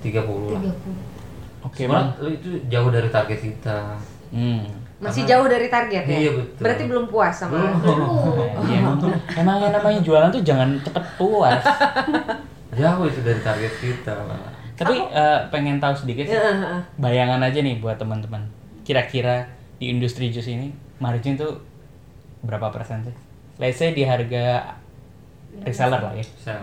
[0.00, 0.16] 30
[0.50, 0.62] lah.
[0.62, 0.96] 30
[1.60, 2.32] oke Sebenarnya bang.
[2.34, 3.78] itu jauh dari target kita.
[4.30, 4.64] Hmm.
[4.98, 6.16] masih Karena- jauh dari target ya?
[6.18, 6.60] Iya, betul.
[6.60, 7.72] berarti belum puas sama Belum.
[8.68, 8.96] Iya, emang,
[9.34, 11.62] emang yang namanya jualan tuh jangan cepet puas.
[12.80, 14.12] Jauh itu dari target kita.
[14.80, 16.82] Tapi eh, pengen tahu sedikit sih Heeh, heeh.
[16.96, 18.40] bayangan aja nih buat teman-teman
[18.80, 19.44] kira-kira
[19.76, 21.60] di industri jus ini margin tuh
[22.40, 23.12] berapa persen sih?
[23.56, 24.76] Let's say di harga
[25.60, 26.24] reseller lah ya.
[26.42, 26.56] Ya.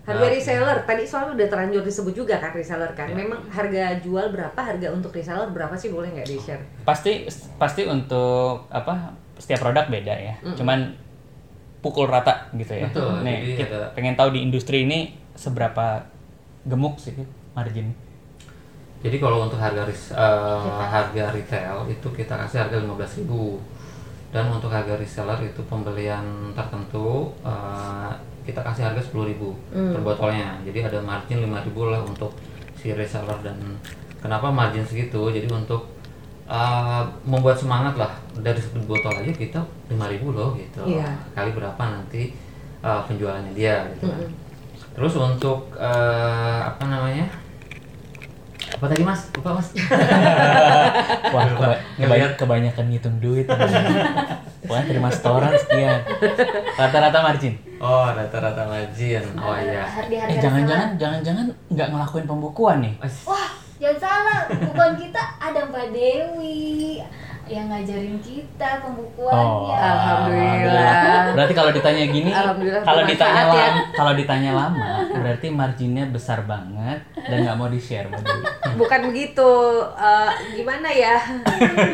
[0.00, 3.14] harga Nah, reseller tadi soalnya udah terlanjur disebut juga kan reseller kan Ya.
[3.16, 7.82] memang harga jual berapa harga untuk reseller berapa sih boleh nggak di share Pasti pasti
[7.84, 10.34] untuk apa setiap produk beda ya.
[10.52, 10.94] Cuman
[11.80, 12.86] pukul rata gitu ya.
[12.86, 14.98] Betul, Nih, jadi kita ada- pengen tahu di industri ini
[15.32, 16.04] seberapa
[16.66, 17.16] gemuk sih
[17.56, 17.92] margin.
[19.00, 23.24] Jadi kalau untuk harga eh, harga retail itu kita kasih harga 15.000
[24.30, 28.12] dan untuk harga reseller itu pembelian tertentu eh,
[28.44, 29.40] kita kasih harga 10.000
[29.96, 30.60] per botolnya.
[30.68, 32.36] Jadi ada margin 5.000 lah untuk
[32.76, 33.56] si reseller dan
[34.20, 35.32] kenapa margin segitu?
[35.32, 35.88] Jadi untuk
[36.44, 39.96] eh, membuat semangat lah dari satu botol aja kita 5.000
[40.28, 40.84] loh gitu.
[40.84, 41.08] Iya.
[41.32, 42.36] Kali berapa nanti
[42.84, 44.49] eh, penjualannya dia gitu kan.
[44.92, 47.26] Terus untuk eh, apa namanya?
[48.70, 49.28] Apa tadi Mas?
[49.32, 49.68] Lupa Mas.
[51.34, 51.66] Wah, Lupa.
[51.66, 53.46] keba- kebany- kebanyakan ngitung duit.
[54.60, 56.00] Pokoknya terima setoran sekian.
[56.76, 57.54] Rata-rata margin.
[57.76, 59.24] Oh, rata-rata margin.
[59.34, 59.84] Oh iya.
[60.06, 62.94] Eh jangan-jangan jangan-jangan nggak ngelakuin pembukuan nih.
[63.24, 64.40] Wah, jangan salah.
[64.48, 67.00] Bukan kita ada Mbak Dewi
[67.50, 69.74] yang ngajarin kita pembukuannya.
[69.74, 71.34] Alhamdulillah.
[71.34, 72.30] Berarti kalau ditanya gini,
[72.86, 73.50] kalau ditanya ya.
[73.50, 78.06] lama, kalau ditanya lama, berarti marginnya besar banget dan nggak mau di share
[78.78, 79.52] bukan begitu
[79.98, 81.16] eh, gimana ya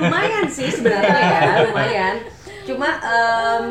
[0.03, 1.41] lumayan sih sebenarnya ya
[1.71, 2.17] lumayan
[2.67, 3.67] cuma em,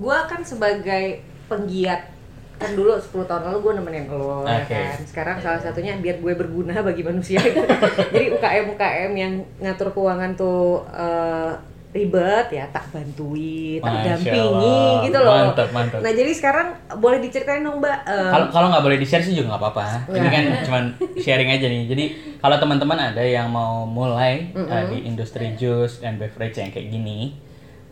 [0.00, 2.17] gua kan sebagai penggiat
[2.58, 4.74] kan dulu 10 tahun lalu gue nemenin lo ya Oke.
[4.74, 7.38] kan sekarang salah satunya biar gue berguna bagi manusia
[8.12, 11.54] jadi UKM UKM yang ngatur keuangan tuh eh,
[11.88, 15.00] ribet ya tak bantuin tak Masya dampingi Allah.
[15.00, 15.98] gitu loh Mantap, mantap.
[16.04, 16.66] nah jadi sekarang
[16.98, 19.86] boleh diceritain dong mbak em, Kalau kalau nggak boleh di share sih juga nggak apa-apa.
[20.06, 20.28] Ini Iya.
[20.28, 20.84] kan cuman
[21.16, 21.82] sharing aja nih.
[21.88, 22.04] Jadi
[22.36, 27.32] kalau teman-teman ada yang mau mulai uh, di industri jus dan beverage yang kayak gini,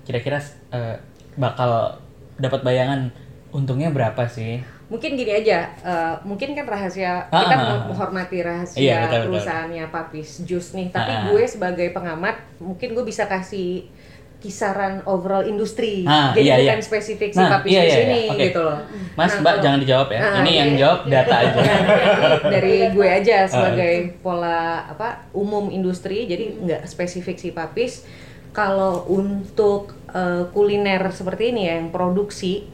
[0.04, 1.00] kira-kira uh,
[1.34, 1.96] bakal
[2.36, 3.08] dapat bayangan
[3.56, 4.60] untungnya berapa sih?
[4.86, 7.78] mungkin gini aja, eh, mungkin kan rahasia Ah, kita ah, ah.
[7.86, 9.26] menghormati rahasia Iya, betul, betul.
[9.34, 11.22] perusahaannya Papis Jus nih, tapi Ah, ah.
[11.26, 13.90] gue sebagai pengamat mungkin gue bisa kasih
[14.36, 16.06] kisaran overall industri.
[16.06, 16.86] Ah, Jadi iya, bukan iya.
[16.86, 18.06] spesifik si Nah, papis iya, jus iya, iya.
[18.06, 18.42] ini Oke.
[18.44, 18.78] gitu loh.
[19.16, 20.20] Mas, Nah, Mbak kalau- jangan dijawab ya.
[20.38, 20.78] Ini yang iya.
[20.78, 21.60] jawab data aja.
[22.54, 28.06] Dari gue aja sebagai pola apa umum industri jadi nggak spesifik si papis
[28.52, 32.70] kalau untuk eh, kuliner seperti ini ya yang produksi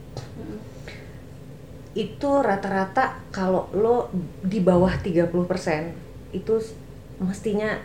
[1.93, 4.09] itu rata-rata kalau lo
[4.41, 5.29] di bawah 30%
[6.33, 6.53] itu
[7.21, 7.77] mestinya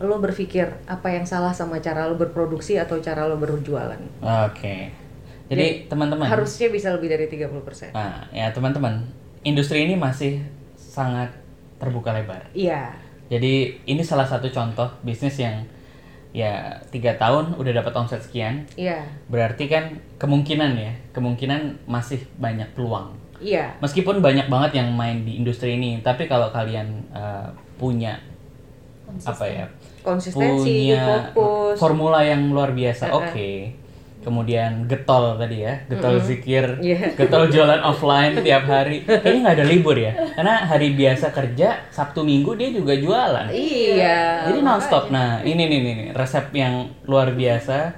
[0.00, 4.00] lo berpikir apa yang salah sama cara lo berproduksi atau cara lo berjualan.
[4.48, 4.88] Oke.
[5.50, 6.30] Jadi teman-teman.
[6.30, 7.92] harusnya bisa lebih dari 30%.
[7.92, 9.02] Nah, ya teman-teman,
[9.42, 10.40] industri ini masih
[10.78, 11.34] sangat
[11.76, 12.48] terbuka lebar.
[12.54, 12.94] Iya.
[13.28, 15.66] Jadi ini salah satu contoh bisnis yang
[16.30, 18.64] ya tiga tahun udah dapat omset sekian.
[18.78, 19.02] Iya.
[19.26, 23.10] Berarti kan kemungkinan ya, kemungkinan masih banyak peluang.
[23.40, 23.72] Iya.
[23.80, 28.20] Meskipun banyak banget yang main di industri ini, tapi kalau kalian eh, punya
[29.26, 29.66] apa ya,
[30.00, 31.76] Konsistensi, punya fokus.
[31.76, 33.26] formula yang luar biasa, Uh-uh.
[33.26, 33.50] oke.
[34.20, 37.16] Kemudian getol tadi ya, getol zikir, Iya.
[37.16, 39.00] getol jualan offline tiap hari.
[39.08, 43.48] Kayaknya nggak ada libur ya, karena hari biasa kerja, Sabtu Minggu dia juga jualan.
[43.48, 44.52] Iya.
[44.52, 45.08] Jadi nonstop.
[45.08, 47.96] Nah, ini nih, nih, nih, resep yang luar biasa.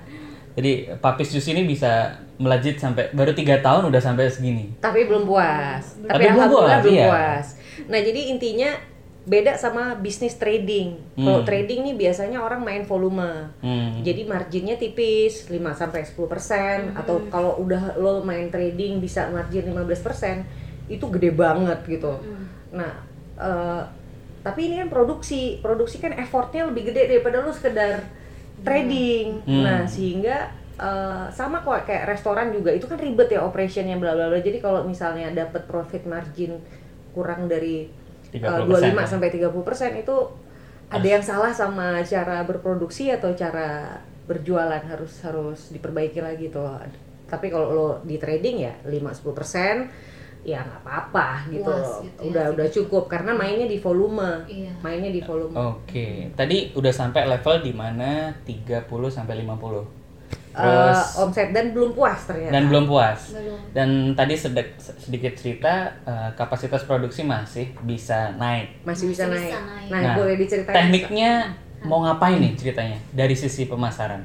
[0.55, 4.75] Jadi papis jus ini bisa melejit sampai baru tiga tahun udah sampai segini.
[4.83, 5.95] Tapi belum puas.
[6.03, 7.07] Tapi Tapi, belum puas, belum iya.
[7.07, 7.47] puas.
[7.87, 8.71] Nah, jadi intinya
[9.23, 10.99] beda sama bisnis trading.
[11.15, 11.47] Kalau Hmm.
[11.47, 13.55] trading nih biasanya orang main volume.
[13.63, 14.03] Hmm.
[14.03, 20.43] Jadi marginnya tipis 5 sampai 10% atau kalau udah lo main trading bisa margin 15%
[20.91, 22.19] itu gede banget gitu.
[22.75, 22.99] Nah,
[23.39, 23.83] eh,
[24.43, 25.63] tapi ini kan produksi.
[25.63, 28.03] Produksi kan effortnya lebih gede daripada lo sekedar
[28.67, 29.39] trading.
[29.47, 29.63] Hmm.
[29.63, 30.51] Nah, sehingga
[30.83, 34.41] eh, sama kok kayak restoran juga itu kan ribet ya operationnya bla bla bla.
[34.43, 36.59] Jadi kalau misalnya dapat profit margin
[37.15, 37.87] kurang dari
[38.35, 39.05] eh, 30% 25 ya.
[39.07, 40.17] sampai 30% itu
[40.93, 43.97] ada yang salah sama cara berproduksi atau cara
[44.29, 46.69] berjualan harus harus diperbaiki lagi tuh.
[47.31, 51.71] Tapi kalau lo di trading ya 5-10% ya nggak apa-apa gitu.
[51.71, 52.03] Puas loh.
[52.03, 52.79] gitu ya, udah udah segitu.
[52.85, 54.45] cukup karena mainnya di volume.
[54.51, 54.73] Iya.
[54.83, 55.55] Mainnya di volume.
[55.55, 60.02] Oke, tadi udah sampai level di mana 30 sampai 50.
[60.53, 62.53] Eh, Terus omset dan belum puas ternyata.
[62.53, 63.33] dan belum puas.
[63.33, 63.57] Belum.
[63.73, 68.85] Dan tadi sedek- sedikit cerita eh, kapasitas produksi masih bisa naik.
[68.85, 69.49] masih bisa Masih naik.
[69.49, 69.89] bisa naik.
[69.89, 70.75] Nah, boleh diceritain.
[70.77, 71.31] tekniknya
[71.83, 74.21] mau ngapain nih ceritanya dari sisi pemasaran?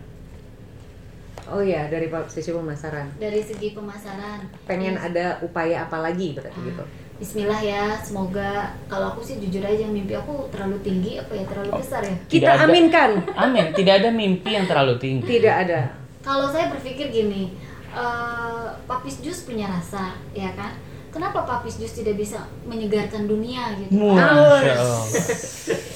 [1.47, 3.07] Oh iya, dari sisi pemasaran.
[3.15, 4.51] Dari segi pemasaran.
[4.67, 5.05] Pengen Yes.
[5.05, 6.83] ada upaya apa lagi berarti gitu.
[7.17, 8.51] Bismillah ya, semoga
[8.85, 11.79] kalau aku sih jujur aja mimpi aku terlalu tinggi apa ya terlalu Oh.
[11.79, 12.11] besar ya.
[12.11, 13.11] Tidak Kita ada- aminkan.
[13.33, 15.25] Amin, tidak ada mimpi yang terlalu tinggi.
[15.25, 15.81] Tidak ada.
[16.27, 17.55] Kalau saya berpikir gini,
[17.87, 20.75] eh, papis jus punya rasa, ya kan?
[21.07, 23.95] Kenapa papis jus tidak bisa menyegarkan dunia gitu?
[23.95, 24.59] Masya Allah.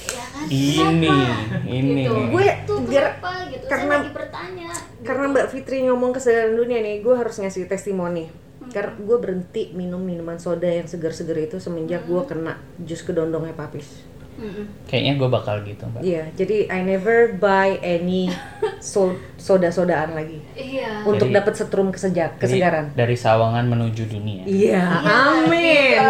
[0.08, 0.44] Ya kan?
[0.48, 1.68] Ini, Kenapa?
[1.68, 2.02] ini.
[2.02, 2.12] Gitu.
[2.32, 3.64] Gue Itu biar- kenapa gitu?
[3.68, 4.70] karena- saya lagi bertanya.
[4.72, 5.04] gitu.
[5.04, 8.32] Karena Mbak Fitri ngomong kesadaran dunia nih, gue harus ngasih testimoni.
[8.72, 14.00] Karena gue berhenti minum minuman soda yang segar-segar itu semenjak gue kena jus kedondongnya papis.
[14.32, 14.64] Mm-mm.
[14.84, 16.00] Kayaknya gue bakal gitu, Mbak.
[16.00, 18.32] Iya, jadi I never buy any
[18.82, 21.04] so- soda-sodaan lagi Iya.
[21.04, 22.90] untuk Jadi- dapat setrum kesejak Jadi, kesegaran.
[22.92, 24.42] dari Sawangan menuju dunia.
[24.42, 26.00] Iya, Iya, amin.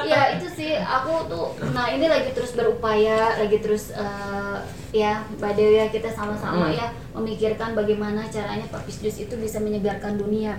[0.00, 4.56] Iya itu sih aku tuh nah ini lagi terus berupaya lagi terus eh,
[4.92, 6.74] ya Mbak Dewi ya kita sama-sama Hmm.
[6.74, 10.58] ya memikirkan bagaimana caranya papis jus itu bisa menyegarkan dunia.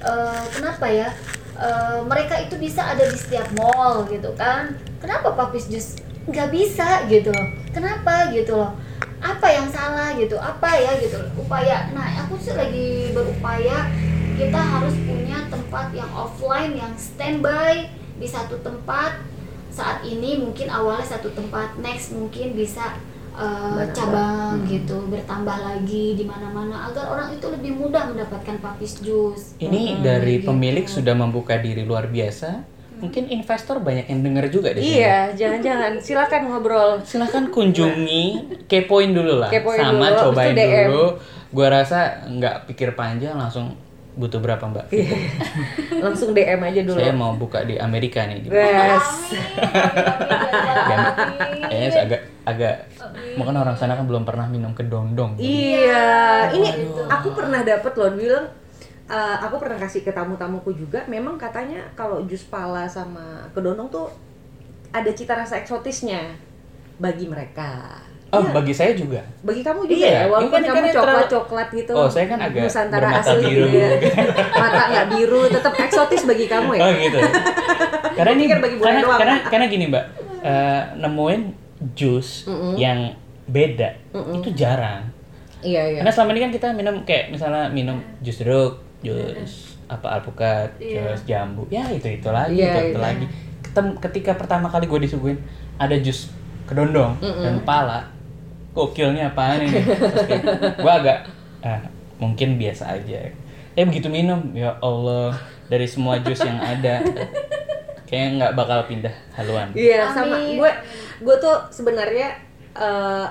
[0.00, 1.08] Eh, kenapa ya?
[1.60, 4.80] Eh, mereka itu bisa ada di setiap mall gitu kan?
[4.96, 7.48] Kenapa papis jus nggak bisa gitu loh?
[7.76, 8.72] Kenapa gitu loh?
[9.20, 10.40] Apa yang salah gitu?
[10.40, 11.20] Apa ya gitu?
[11.36, 11.92] Upaya.
[11.92, 13.92] Nah aku sih lagi berupaya
[14.40, 19.20] kita harus punya tempat yang offline yang standby di satu tempat
[19.68, 22.96] saat ini mungkin awalnya satu tempat next mungkin bisa
[23.40, 24.66] uh, cabang Hmm.
[24.66, 30.02] gitu bertambah lagi di mana-mana agar orang itu lebih mudah mendapatkan papis jus Ini Mm-mm,
[30.02, 30.50] dari gitu.
[30.50, 32.66] pemilik sudah membuka diri luar biasa.
[33.00, 35.00] Mungkin investor banyak yang denger juga di sini.
[35.00, 35.92] Iya, jangan-jangan.
[36.04, 36.90] Silakan ngobrol.
[37.00, 38.24] Silahkan kunjungi,
[38.68, 41.06] kepoin dulu lah, Kepoin sama dulu, cobain dulu.
[41.48, 43.72] Gua rasa nggak pikir panjang langsung
[44.20, 44.86] butuh berapa mbak?
[44.92, 45.16] Iya.
[46.04, 47.00] Langsung DM aja dulu.
[47.00, 48.44] Saya mau buka di Amerika nih.
[48.44, 49.32] Di Yes.
[51.64, 52.76] Kayaknya agak agak,
[53.40, 55.40] mungkin orang sana kan belum pernah minum kedondong.
[55.40, 56.68] Iya, ini
[57.08, 58.46] aku pernah dapet loh bilang
[59.08, 64.06] eh, aku pernah kasih ke tamu-tamuku juga memang katanya kalau jus pala sama kedondong tuh
[64.90, 66.34] ada cita rasa eksotisnya
[66.98, 68.02] bagi mereka.
[68.30, 69.18] Oh, Iya, bagi saya juga.
[69.42, 71.92] bagi kamu juga Iya, ya, walaupun ini kan kamu coklat-coklat gitu.
[71.92, 73.66] Oh, saya kan agak Nusantara bermata asli biru.
[73.66, 73.90] gitu ya.
[74.62, 76.80] Mata nggak biru, tetap eksotis bagi kamu ya.
[76.80, 77.18] Oh gitu.
[78.16, 79.18] karena ini bagi karena, doang.
[79.18, 80.04] karena karena gini mbak,
[80.40, 81.42] Eh, nemuin
[81.92, 82.72] jus Mm-mm.
[82.74, 83.12] yang
[83.44, 84.38] beda Mm-mm.
[84.38, 85.04] itu jarang.
[85.60, 85.98] Iya iya.
[85.98, 89.52] Karena selama ini kan kita minum kayak misalnya minum jus jeruk, jus
[89.84, 91.12] apa alpukat, Iya.
[91.12, 91.68] jus jambu.
[91.68, 93.04] Ya itu itu lagi, Iya, itu, itu iya.
[93.04, 93.26] lagi.
[93.60, 95.36] Ketem- ketika pertama kali gue disuguhin
[95.76, 96.32] ada jus
[96.64, 98.08] kedondong dan pala,
[98.80, 99.80] gokilnya apaan ini?
[100.80, 101.28] Gue agak
[101.60, 101.84] ah,
[102.16, 103.28] mungkin biasa aja.
[103.76, 105.36] Eh begitu minum, ya Allah
[105.68, 107.04] dari semua jus yang ada,
[108.08, 109.68] kayaknya nggak bakal pindah haluan.
[109.76, 110.70] Iya sama gue
[111.20, 112.34] gue tuh sebenarnya
[112.74, 113.26] eh,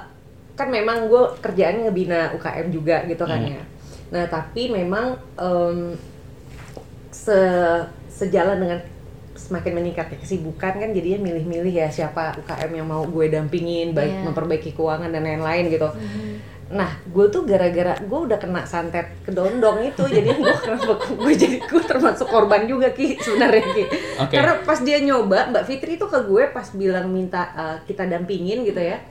[0.55, 3.55] kan memang gue kerjaan ngebina UKM juga gitu kan Hmm.
[3.57, 3.63] ya.
[4.09, 5.95] Nah tapi memang em,
[7.09, 7.39] se
[8.09, 8.79] sejalan dengan
[9.49, 14.23] semakin meningkatnya kesibukan kan jadinya milih-milih ya siapa UKM yang mau gue dampingin baik Iya.
[14.29, 15.89] memperbaiki keuangan dan lain-lain gitu.
[16.69, 21.81] Nah, gue tuh gara-gara gue udah kena santet kedondong itu, jadi gue gue jadi gue
[21.81, 23.83] termasuk korban juga ki sebenarnya ki.
[24.21, 24.33] Oke.
[24.37, 28.61] Karena pas dia nyoba, Mbak Fitri tuh ke gue pas bilang minta uh, kita dampingin
[28.61, 29.01] gitu ya,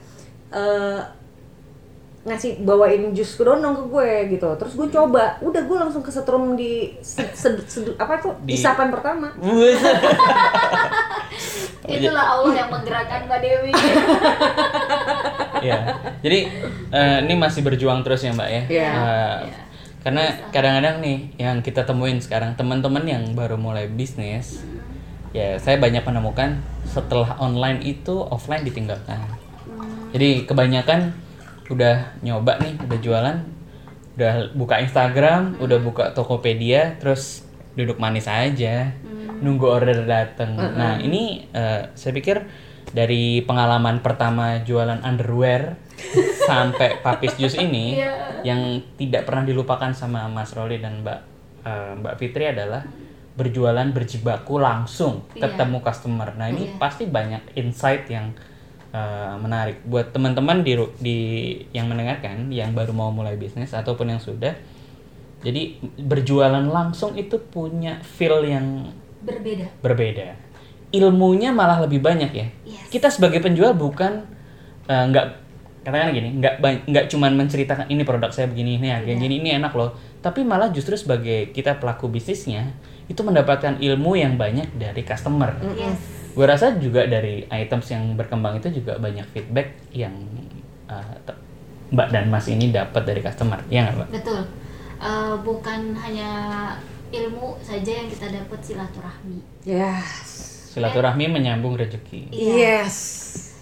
[0.54, 1.00] eh,
[2.28, 4.48] ngasih bawain jus kedondong ke gue gitu.
[4.54, 8.92] Terus gue coba, udah gue langsung kesetrum di se- se- se- apa tuh Di- isapan
[8.92, 9.32] pertama.
[9.34, 9.96] Buset.
[11.88, 13.72] Itulah Allah yang menggerakkan Mbak Dewi.
[15.68, 15.78] ya
[16.22, 16.38] jadi
[16.92, 18.90] eh, ini masih berjuang terus ya mbak ya Iya.
[18.94, 19.38] Eh,
[19.98, 20.22] karena
[20.54, 24.62] kadang-kadang nih yang kita temuin sekarang teman-teman yang baru mulai bisnis
[25.34, 29.18] ya saya banyak menemukan setelah online itu offline ditinggalkan
[30.14, 31.12] jadi kebanyakan
[31.68, 33.36] udah nyoba nih udah jualan
[34.16, 37.44] udah buka Instagram udah buka Tokopedia terus
[37.76, 38.90] duduk manis aja
[39.38, 42.42] nunggu order datang nah ini eh, saya pikir
[42.90, 45.76] dari pengalaman pertama jualan underwear
[46.48, 48.42] sampai papis jus ini Iya.
[48.42, 48.60] yang
[48.96, 51.20] tidak pernah dilupakan sama Mas Roli dan Mbak
[51.62, 52.82] eh, Mbak Fitri adalah
[53.38, 55.46] berjualan berjibaku langsung Iya.
[55.46, 56.34] ketemu customer.
[56.34, 56.74] Nah ini Iya.
[56.80, 58.34] pasti banyak insight yang
[58.92, 61.18] eh, menarik buat teman-teman di, di
[61.76, 64.54] yang mendengarkan yang baru mau mulai bisnis ataupun yang sudah.
[65.38, 68.90] Jadi berjualan langsung itu punya feel yang
[69.22, 69.66] Berbeda.
[69.78, 70.34] berbeda.
[70.90, 72.46] Ilmunya malah lebih banyak ya.
[72.66, 72.90] Yes.
[72.90, 74.26] Kita sebagai penjual bukan
[74.90, 75.26] eh, nggak
[75.86, 79.72] katakan gini, nggak nggak cuman menceritakan ini produk saya begini ini harga gini ini enak
[79.72, 82.76] loh, tapi malah justru sebagai kita pelaku bisnisnya
[83.08, 85.56] itu mendapatkan ilmu yang banyak dari customer.
[85.72, 86.17] Yes.
[86.38, 90.14] Gue rasa juga dari items yang berkembang itu juga banyak feedback yang
[91.26, 91.40] te-
[91.90, 94.08] Mbak dan Mas ini dapat dari customer, ya nggak Mbak?
[94.22, 94.40] Betul.
[95.02, 96.30] Eh, bukan hanya
[97.10, 99.40] ilmu saja yang kita dapat silaturahmi.
[99.64, 100.28] Yes.
[100.76, 102.28] Silaturahmi menyambung rezeki.
[102.30, 102.84] Iya.
[102.84, 102.96] Yes.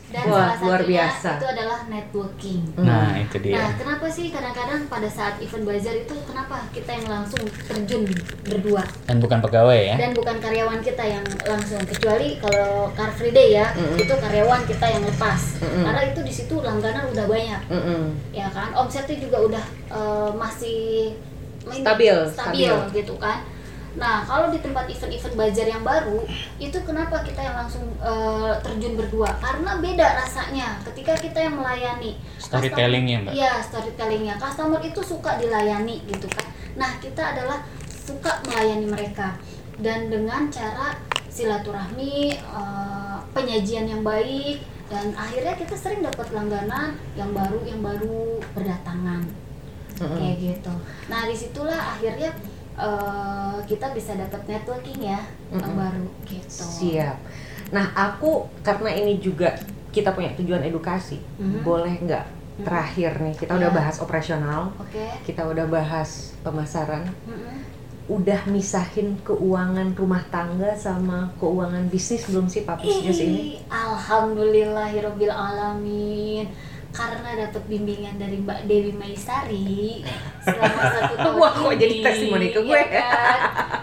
[0.06, 1.30] Dan Wah, salah luar satunya biasa.
[1.34, 2.60] itu adalah networking.
[2.78, 3.58] Nah itu dia.
[3.58, 8.02] Nah, kenapa sih kadang-kadang pada saat event bazar itu kenapa kita yang langsung terjun
[8.40, 9.96] berdua Dan bukan pegawai ya?
[9.96, 14.86] dan bukan karyawan kita yang langsung kecuali kalau Car Free Day ya itu karyawan kita
[14.86, 18.02] yang lepas karena itu di situ langganan udah banyak Mm-mm.
[18.30, 20.78] ya kan omsetnya juga udah eh, masih
[21.66, 22.94] Stabil, stabil stabil.
[22.94, 23.42] gitu kan
[23.96, 26.20] nah kalau di tempat event-event bazar yang baru
[26.60, 29.32] itu kenapa kita yang langsung eh, terjun berdua?
[29.40, 32.20] Karena beda rasanya ketika kita yang melayani.
[32.36, 33.32] Storytellingnya, Mbak.
[33.32, 34.36] iya storytellingnya.
[34.36, 36.46] Customer itu suka dilayani gitu kan.
[36.76, 39.40] Nah kita adalah suka melayani mereka.
[39.76, 40.96] Dan dengan cara
[41.32, 48.38] silaturahmi eh, penyajian yang baik dan akhirnya kita sering dapat langganan yang baru yang baru
[48.54, 49.26] berdatangan.
[49.96, 50.74] Kayak gitu.
[51.08, 52.30] Nah di situlah akhirnya
[52.76, 55.80] eh, kita bisa dapat networking ya yang Mm-mm.
[55.80, 57.16] baru gitu Siap.
[57.72, 59.56] Nah, aku karena ini juga
[59.90, 61.64] kita punya tujuan edukasi, Mhm.
[61.64, 62.24] boleh nggak
[62.56, 63.76] terakhir nih kita udah Iya.
[63.76, 67.56] bahas operasional, oke kita udah bahas pemasaran, Mm-mm.
[68.06, 73.34] udah misahin keuangan rumah tangga sama keuangan bisnis belum sih Pak Pisjus ini?
[73.34, 76.46] Ih, Alhamdulillahirobbil alamin
[76.96, 80.00] karena dapat bimbingan dari Mbak Dewi Maisari
[80.40, 82.72] selama satu tahun Wah, kok ini, jadi testimoni ke gue?
[82.72, 83.38] ya kan?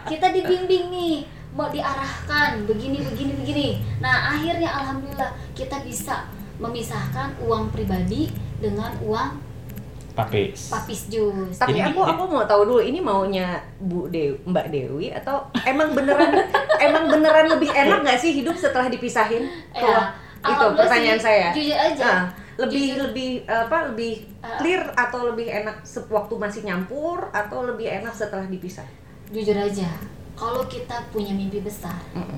[0.10, 1.16] kita dibimbing nih
[1.54, 3.68] mau diarahkan begini begini begini
[4.02, 6.26] nah akhirnya alhamdulillah kita bisa
[6.58, 9.54] memisahkan uang pribadi dengan uang
[10.14, 10.70] Papis.
[10.70, 15.42] papis jus Tapi aku aku mau tahu dulu ini maunya Bu Dewi, Mbak Dewi atau
[15.66, 16.30] emang beneran
[16.78, 19.50] emang beneran lebih enak nggak sih hidup setelah dipisahin?
[19.74, 21.48] Ya, Kalau itu pertanyaan sih, saya.
[21.58, 22.06] jujur aja.
[22.06, 22.24] Ah,
[22.56, 23.02] lebih Jujur.
[23.04, 24.58] lebih apa lebih Ah.
[24.58, 28.86] clear atau lebih enak waktu masih nyampur atau lebih enak setelah dipisah?
[29.28, 29.90] jujur aja
[30.34, 32.38] kalau kita punya mimpi besar Mm-mm.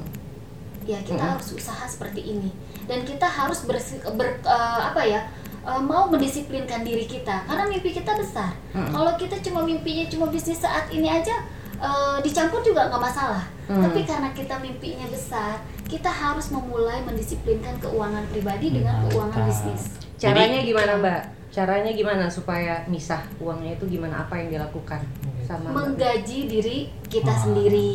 [0.84, 1.34] ya kita Mm-mm.
[1.34, 2.47] harus usaha seperti ini
[2.84, 5.28] dan kita harus bersi- ber, eh, apa ya
[5.61, 8.89] eh, mau mendisiplinkan diri kita karena mimpi kita besar Mm-mm.
[8.89, 11.36] kalau kita cuma mimpinya cuma bisnis saat ini aja
[11.80, 13.43] eh, dicampur juga nggak masalah.
[13.65, 13.82] Hmm.
[13.82, 15.59] Tapi karena kita mimpinya besar,
[15.89, 19.97] kita harus memulai mendisiplinkan keuangan pribadi dengan keuangan bisnis.
[20.15, 21.21] Caranya gimana Mbak?
[21.55, 24.28] Caranya gimana supaya misah uangnya itu gimana?
[24.28, 25.01] Apa yang dilakukan
[25.47, 25.76] sama Mbak?
[25.76, 26.78] Menggaji diri
[27.09, 27.41] kita Wah.
[27.41, 27.91] sendiri.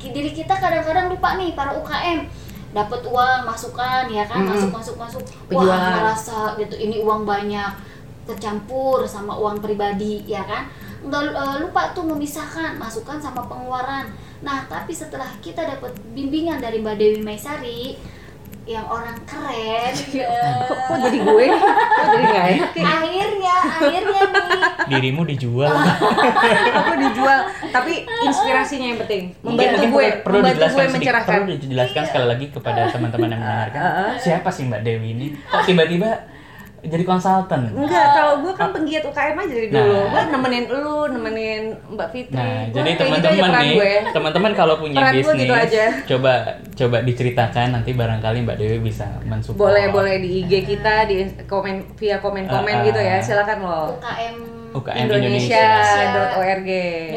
[0.00, 2.24] Diri kita kadang-kadang lupa nih para UKM
[2.70, 4.54] dapat uang masukan ya kan Mm-mm.
[4.54, 5.66] masuk masuk masuk Penjualan.
[5.74, 7.72] wah ngerasa gitu ini uang banyak
[8.30, 10.70] tercampur sama uang pribadi ya kan
[11.00, 16.80] nggak eh, lupa tuh memisahkan masukan sama pengeluaran nah tapi setelah kita dapat bimbingan dari
[16.80, 17.96] Mbak Dewi Maisari
[18.68, 19.92] yang orang keren
[20.68, 21.46] Kok, kok jadi gue?
[21.50, 22.84] Kok jadi nggak enak ya?
[22.86, 25.70] akhirnya akhirnya nih Dirimu dijual.
[26.78, 27.40] Aku dijual,
[27.70, 29.22] tapi inspirasinya yang penting.
[29.38, 31.34] Membantu Mungkin gue, perlu membantu dijelaskan gue sedikit- mencerahkan.
[31.38, 34.10] Perlu dijelaskan sekali lagi kepada teman-teman yang mendengarkan.
[34.18, 35.26] Siapa sih Mbak Dewi ini?
[35.46, 36.10] Kok tiba-tiba
[36.82, 37.60] jadi konsultan?
[37.70, 39.92] Enggak, kalau gue kan penggiat UKM aja dari dulu.
[39.92, 40.04] Nah.
[40.06, 42.34] Gue nemenin lu, nemenin Mbak Fitri.
[42.34, 43.92] Nah, Gua jadi gitu teman-teman peran nih, gue.
[44.10, 45.84] teman-teman kalau punya Peran gue bisnis, gitu aja.
[46.06, 46.32] coba
[46.70, 49.60] coba diceritakan nanti barangkali Mbak Dewi bisa mensupport.
[49.62, 52.86] Boleh, boleh di IG kita, di komen via komen-komen Ah, ah.
[52.86, 53.16] gitu ya.
[53.18, 53.88] Silakan loh.
[53.96, 54.36] UKM
[54.70, 55.66] UKM Indonesia.
[55.66, 56.68] Indonesia.org.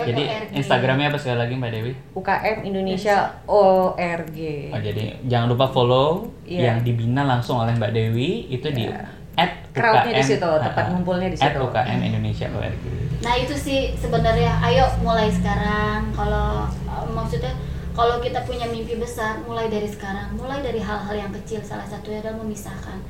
[0.03, 0.49] Jadi .org.
[0.53, 1.91] Instagramnya apa sekali lagi Mbak Dewi?
[2.13, 4.37] UKM Indonesia ORG.
[4.69, 6.59] Oh jadi jangan lupa follow Iya.
[6.67, 9.05] yang dibina langsung oleh Mbak Dewi itu di Iya.
[9.33, 11.59] At Crowdnya di situ, tempat ngumpulnya di at situ.
[11.65, 12.83] UKM Indonesia ORG.
[13.25, 17.55] Nah itu sih sebenarnya ayo mulai sekarang kalau uh, maksudnya
[17.97, 22.21] kalau kita punya mimpi besar mulai dari sekarang mulai dari hal-hal yang kecil salah satunya
[22.21, 23.01] adalah memisahkan.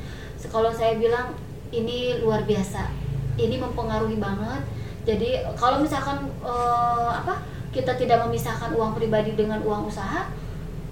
[0.47, 1.35] Kalau saya bilang
[1.75, 2.87] ini luar biasa
[3.35, 4.61] ini mempengaruhi banget.
[5.03, 7.43] Jadi kalau misalkan uh, apa
[7.75, 10.31] kita tidak memisahkan uang pribadi dengan uang usaha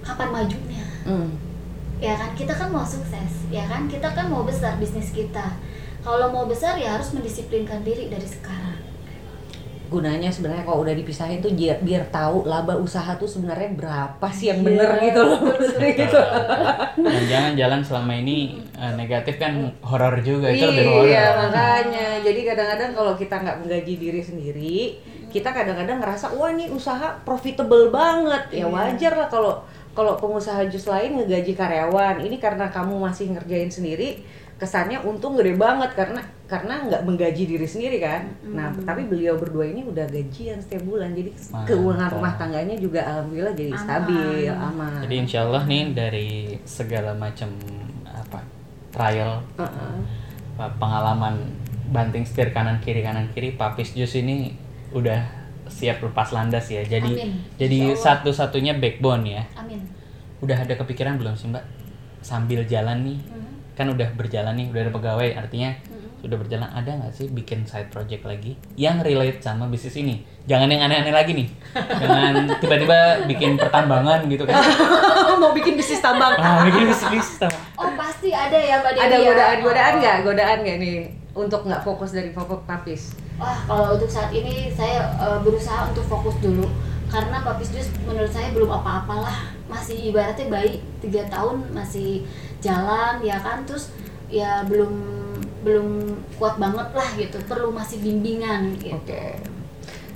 [0.02, 0.84] kapan majunya?
[1.06, 1.51] Hmm.
[2.02, 3.86] Ya kan kita kan mau sukses ya kan?
[3.86, 5.54] Kita kan mau besar bisnis kita.
[6.02, 8.74] Kalau mau besar ya harus mendisiplinkan diri dari sekarang.
[9.86, 14.48] Gunanya sebenarnya kalau udah dipisahin tuh biar, biar tahu laba usaha tuh sebenarnya berapa sih
[14.48, 15.38] yang Iya, bener gitu loh.
[16.00, 16.20] gitu.
[16.96, 21.06] Dan jangan jalan selama ini eh, negatif kan horor juga itu lebih horor.
[21.06, 22.08] iya makanya.
[22.18, 24.78] Jadi kadang-kadang kalau kita nggak menggaji diri sendiri
[25.28, 28.42] kita kadang-kadang ngerasa wah ini usaha profitable banget.
[28.50, 28.66] Ya Iya.
[28.68, 29.60] wajar lah kalau
[29.92, 34.24] kalau pengusaha jus lain ngegaji karyawan ini karena kamu masih ngerjain sendiri
[34.56, 39.66] kesannya untung gede banget karena karena nggak menggaji diri sendiri kan nah tapi beliau berdua
[39.66, 41.66] ini udah gajian setiap bulan jadi Mantap.
[41.66, 43.82] keuangan rumah tangganya juga alhamdulillah jadi Aman.
[43.82, 46.30] stabil aman Jadi insya Allah nih dari
[46.62, 47.50] segala macam
[48.06, 48.38] apa
[48.94, 49.94] trial Heeh.
[50.62, 51.34] eh, pengalaman
[51.90, 54.54] banting setir kanan kiri kanan kiri Papis Jus ini
[54.94, 55.41] udah
[55.72, 56.82] siap lepas landas ya.
[56.82, 57.32] Jadi Amin.
[57.56, 59.42] jadi satu-satunya backbone ya.
[59.54, 59.80] amin
[60.38, 61.64] Udah ada kepikiran belum sih Mbak
[62.20, 63.50] sambil jalan nih Mhm.
[63.72, 66.20] kan udah berjalan nih udah ada pegawai artinya Mhm.
[66.20, 70.66] sudah berjalan ada nggak sih bikin side project lagi yang relate sama bisnis ini jangan
[70.66, 74.54] yang aneh-aneh lagi nih jangan tiba-tiba bikin pertambangan gitu kan
[75.40, 79.16] mau bikin bisnis tambang ah bikin bisnis sama oh pasti ada ya mbak Dewi ada
[79.16, 79.26] ya?
[79.26, 79.98] godaan godaan Oh.
[79.98, 80.94] nggak godaan nggak nih
[81.32, 86.06] untuk nggak fokus dari popok papis Wah, kalau untuk saat ini saya eh, berusaha untuk
[86.06, 86.70] fokus dulu.
[87.10, 89.50] Karena Papis Jus menurut saya belum apa-apalah.
[89.66, 92.22] Masih ibaratnya bayi tiga tahun masih
[92.62, 93.66] jalan ya kan?
[93.66, 93.90] Terus
[94.30, 94.94] ya belum
[95.66, 97.42] belum kuat banget lah gitu.
[97.50, 98.94] Perlu masih bimbingan gitu.
[98.94, 99.24] oke.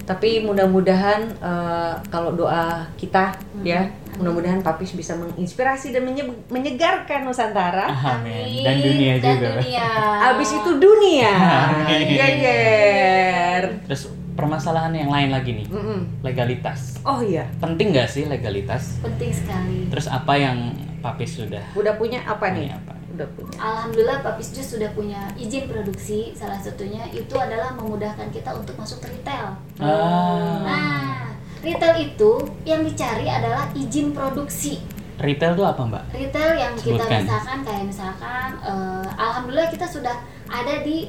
[0.07, 3.35] Tapi mudah-mudahan eh, kalau doa kita
[3.67, 9.89] ya mudah-mudahan papis bisa menginspirasi dan menye- menyegarkan Nusantara amin dan dunia dan juga dunia.
[10.27, 11.33] abis itu dunia
[11.71, 12.09] Amin.
[12.11, 14.03] geger terus
[14.33, 16.21] permasalahan yang lain lagi nih Mm-mm.
[16.21, 19.89] legalitas oh iya penting nggak sih legalitas penting sekali.
[19.89, 20.59] terus apa yang
[20.99, 22.93] Papis sudah udah punya apa nih Punya apa?
[23.09, 26.35] udah punya Alhamdulillah Papis Jus sudah punya izin produksi.
[26.35, 29.57] Salah satunya itu adalah memudahkan kita untuk masuk ke retail.
[29.79, 31.33] ah, Nah,
[31.63, 32.31] retail itu
[32.65, 34.81] yang dicari adalah izin produksi.
[35.17, 37.21] retail tuh apa mbak Retail yang kita Sebutkan.
[37.25, 41.09] misalkan kayak misalkan eh, alhamdulillah kita sudah ada di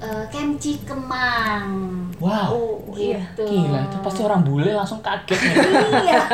[0.00, 1.68] eh, Kemci Kemang.
[2.16, 3.44] wow oh iya Gitu.
[3.44, 5.54] gila itu pasti orang bule langsung kaget nih
[6.06, 6.20] Iya.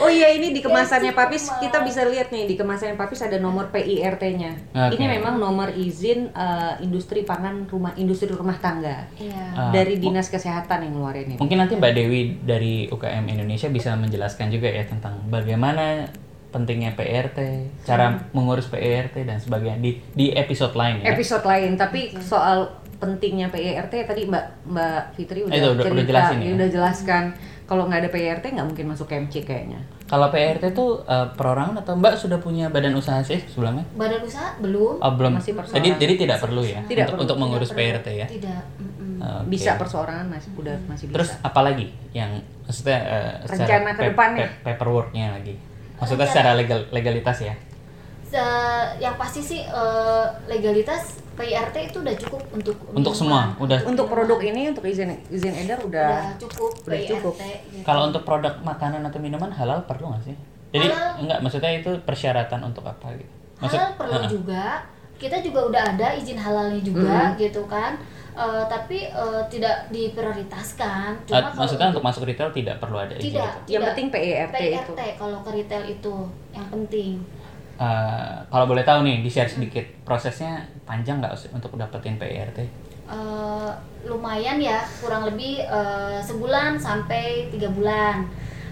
[0.00, 3.68] Oh iya ini di kemasannya Papis kita bisa lihat nih di kemasannya Papis ada nomor
[3.68, 4.72] PIRT-nya.
[4.72, 4.96] Oke.
[4.96, 9.44] Ini memang nomor izin eh, industri pangan rumah industri rumah tangga Iya.
[9.52, 11.36] Ah, dari dinas kesehatan yang ngeluarin ini.
[11.36, 16.08] Mungkin nanti Mbak Dewi dari UKM Indonesia bisa menjelaskan juga ya tentang bagaimana
[16.50, 17.38] pentingnya PRT,
[17.82, 21.10] cara mengurus PRT dan sebagainya di di episode lain ya.
[21.10, 25.84] Episode lain tapi soal pentingnya PIRT tadi Mbak Mbak Fitri udah Eh, itu udah- udah
[25.88, 26.50] cerita, jelasin ya?
[26.52, 27.24] udah jelaskan
[27.64, 29.78] Kalau nggak ada PIRT nggak mungkin masuk KMC kayaknya.
[30.04, 33.86] Kalau PRT itu eh, perorangan atau Mbak sudah punya badan usaha sih sebelumnya?
[33.94, 35.38] badan usaha belum Oh, belum.
[35.38, 35.78] Masih persoalan.
[35.78, 37.22] Jadi jadi tidak perlu ya Tidak untuk, perlu.
[37.24, 37.94] untuk mengurus Tidak perlu.
[37.96, 38.26] PRT ya.
[38.28, 38.62] tidak.
[39.20, 39.46] Oke.
[39.48, 41.14] Bisa perseorangan masih udah masih bisa.
[41.14, 42.30] Terus apa lagi yang
[42.60, 44.38] maksudnya eh, Rencana ke depannya?
[44.42, 45.54] pe- paperworknya lagi?
[46.00, 47.54] Maksudnya Rencana- secara legal legalitas ya?
[48.24, 53.80] Se- yang pasti sih eh, legalitas PIRT itu udah cukup untuk Untuk semua, udah.
[53.82, 55.88] untuk produk ini untuk izin izin edar udah
[56.28, 57.34] udah, cukup udah PIRT cukup.
[57.36, 57.82] gitu.
[57.82, 60.36] Kalau untuk produk makanan atau minuman halal perlu nggak sih?
[60.70, 61.12] Jadi Halal.
[61.18, 63.32] enggak maksudnya itu persyaratan untuk apa gitu?
[63.58, 64.30] Maksud, halal perlu Heeh.
[64.30, 64.64] juga
[65.16, 67.98] kita juga udah ada izin halalnya juga gitu kan
[68.30, 73.12] Eh, tapi eh, tidak diprioritaskan cuma kalau maksudnya untuk- untuk masuk retail tidak perlu ada
[73.12, 73.58] izin tidak, itu.
[73.68, 73.88] Yang tidak.
[73.90, 74.92] penting PIRT itu.
[74.94, 76.14] PIRT kalau ke retail itu
[76.50, 77.14] yang penting
[77.80, 80.52] Eh, kalau boleh tahu nih, di share sedikit prosesnya
[80.84, 82.60] panjang nggak untuk dapetin PIRT?
[83.08, 83.70] Eh,
[84.04, 88.28] lumayan ya kurang lebih eh, sebulan sampai tiga bulan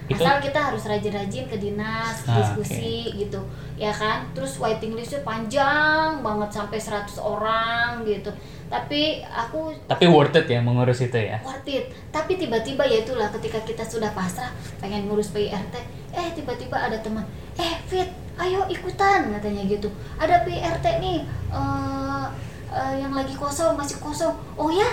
[0.08, 3.36] Itu- asal kita harus rajin-rajin ke dinas Ah, diskusi gitu.
[3.76, 4.24] Ya kan?
[4.32, 8.32] Terus waiting listnya panjang banget sampai 100 orang gitu.
[8.66, 11.36] Tapi aku Tapi worth it ya mengurus itu ya?
[11.40, 11.88] worth it.
[12.08, 14.48] Tapi tiba-tiba ya itulah ketika kita sudah pasrah
[14.78, 15.74] pengen ngurus PIRT
[16.10, 19.88] eh tiba-tiba ada teman eh Fit ayo ikutan katanya gitu.
[20.16, 22.24] Ada PIRT nih eh,
[22.70, 24.32] eh, yang lagi kosong masih kosong.
[24.54, 24.88] Oh ya?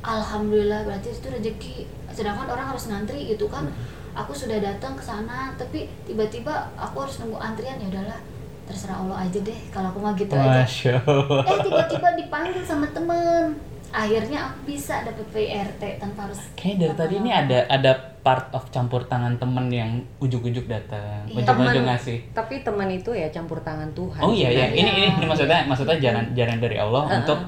[0.00, 1.76] Alhamdulillah berarti itu rezeki.
[2.10, 3.68] Sedangkan orang harus ngantri gitu kan
[4.12, 8.18] aku sudah datang ke sana tapi tiba-tiba aku harus nunggu antrian ya udahlah
[8.62, 11.42] terserah Allah aja deh kalau aku mah gitu aja Masya Allah.
[11.44, 13.54] eh tiba-tiba dipanggil sama temen
[13.90, 18.70] akhirnya aku bisa dapet PRT tanpa harus Kayaknya dari tadi ini ada ada part of
[18.70, 21.40] campur tangan temen yang ujuk-ujuk datang, Iya.
[21.40, 21.88] ujuk-ujuk Temen.
[21.88, 22.18] ngasih.
[22.30, 24.20] Tapi teman itu ya campur tangan Tuhan.
[24.20, 24.76] Oh iya ya, sebenarnya.
[24.76, 27.18] ini ini, ini maksudnya maksudnya jalan jalan dari Allah Uh-uh.
[27.18, 27.38] untuk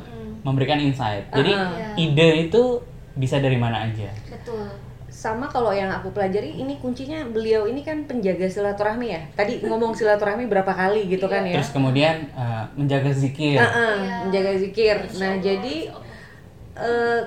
[0.43, 1.29] memberikan insight.
[1.31, 1.79] Jadi Uh-uh.
[1.95, 2.11] Iya.
[2.11, 2.63] ide itu
[3.15, 4.09] bisa dari mana aja.
[4.27, 4.67] betul
[5.23, 9.23] Sama kalau yang aku pelajari ini kuncinya beliau ini kan penjaga silaturahmi ya.
[9.33, 11.55] Tadi ngomong silaturahmi berapa kali gitu kan ya.
[11.55, 13.55] Terus kemudian uh, menjaga zikir.
[13.55, 14.17] Heeh, Iya.
[14.27, 14.97] menjaga zikir.
[14.99, 15.77] Insya Nah, Allah, jadi
[16.75, 17.21] eh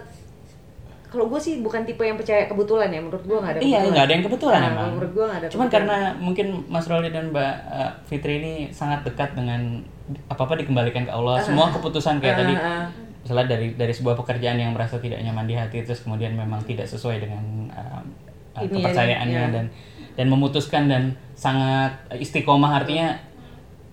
[1.06, 3.00] kalau gue sih bukan tipe yang percaya kebetulan ya.
[3.00, 4.90] Menurut gue nggak ada Iya, nggak ada yang kebetulan Nah, emang.
[4.92, 5.48] Menurut gue nggak ada.
[5.48, 5.88] Cuman kebetulan.
[5.88, 9.80] karena mungkin Mas Roli dan Mbak uh, Fitri ini sangat dekat dengan
[10.28, 11.40] apa-apa dikembalikan ke Allah.
[11.40, 12.86] Semua keputusan kayak Ah, tadi ah.
[13.26, 16.86] Misalnya dari dari sebuah pekerjaan yang merasa tidak nyaman di hati terus kemudian memang tidak
[16.86, 17.42] sesuai dengan
[17.74, 18.06] uh,
[18.54, 19.50] uh, Ini ya, kepercayaannya ya.
[19.50, 19.66] dan
[20.14, 23.18] dan memutuskan dan sangat istiqomah artinya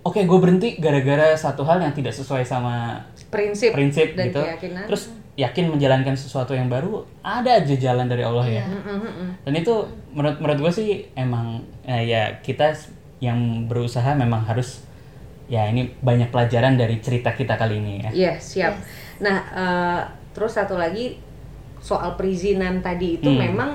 [0.04, 3.00] oke gue berhenti gara-gara satu hal yang tidak sesuai sama
[3.32, 4.84] prinsip, prinsip dan gitu keyakinan.
[4.84, 9.48] terus yakin menjalankan sesuatu yang baru ada aja jalan dari Allah ya mm.
[9.48, 9.74] dan itu
[10.12, 12.76] menurut menurut gue sih emang eh, ya kita
[13.24, 14.84] yang berusaha memang harus
[15.48, 18.74] ya ini banyak pelajaran dari cerita kita kali ini ya Iya, siap.
[19.18, 20.00] Nah, eh,
[20.30, 21.18] terus satu lagi
[21.78, 23.42] soal perizinan tadi itu Hmm.
[23.42, 23.70] memang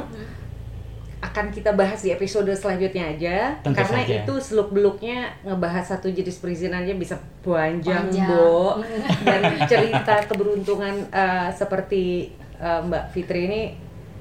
[1.19, 4.15] akan kita bahas di episode selanjutnya aja Tentu karena saja.
[4.21, 8.29] itu seluk beluknya ngebahas satu jenis perizinannya bisa panjang, Panjang.
[8.29, 8.77] bo
[9.25, 13.61] dan cerita keberuntungan eh, seperti eh, Mbak Fitri ini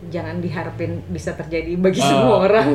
[0.09, 2.05] jangan diharapin bisa terjadi bagi Oh.
[2.07, 2.69] semua orang.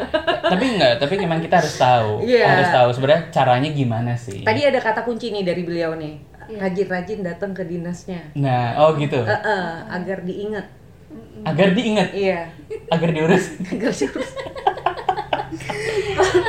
[0.52, 2.46] tapi enggak tapi memang kita harus tahu Iya.
[2.48, 6.16] harus tahu sebenarnya caranya gimana sih Tadi ada kata kunci nih dari beliau nih,
[6.48, 10.66] rajin-rajin datang ke dinasnya, nah oh gitu Eh, eh, agar diingat.
[11.42, 12.50] agar diingat Iya.
[12.88, 14.30] agar diurus Agar diurus.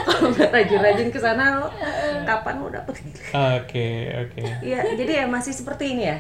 [0.08, 1.68] Kalau nggak rajin-rajin ke sana lo
[2.24, 2.96] kapan lo dapet?
[3.30, 3.88] oke
[4.20, 6.18] oke Iya, jadi ya masih seperti ini ya.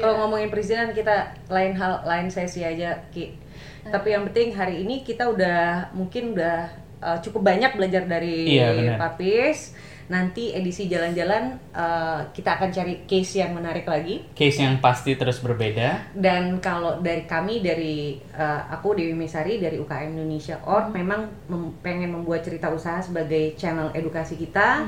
[0.00, 1.12] Kalau ngomongin perizinan kita
[1.46, 3.36] lain hal lain sesi aja Ki.
[3.84, 8.72] Tapi yang penting hari ini kita udah mungkin udah uh, cukup banyak belajar dari Iya,
[8.74, 8.96] benar.
[8.98, 9.76] Papis.
[10.04, 14.20] Nanti edisi jalan-jalan uh, kita akan cari case yang menarik lagi.
[14.32, 17.96] case yang pasti terus berbeda Dan kalau dari kami dari
[18.30, 23.54] uh, aku Dewi Mesari dari UKM Indonesia Org memang mem- pengen membuat cerita usaha sebagai
[23.54, 24.84] channel edukasi kita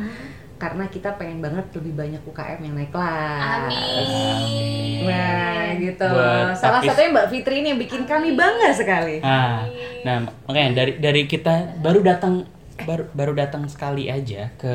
[0.57, 3.69] karena kita pengen banget lebih banyak UKM yang naik kelas.
[3.69, 6.09] amin Nah, gitu.
[6.09, 6.89] Buat Salah Papis.
[6.91, 9.21] satunya Mbak Fitri ini yang bikin kami bangga sekali.
[9.21, 9.65] nah
[10.01, 12.47] nah makanya dari dari kita baru datang
[12.79, 14.75] baru baru datang sekali aja ke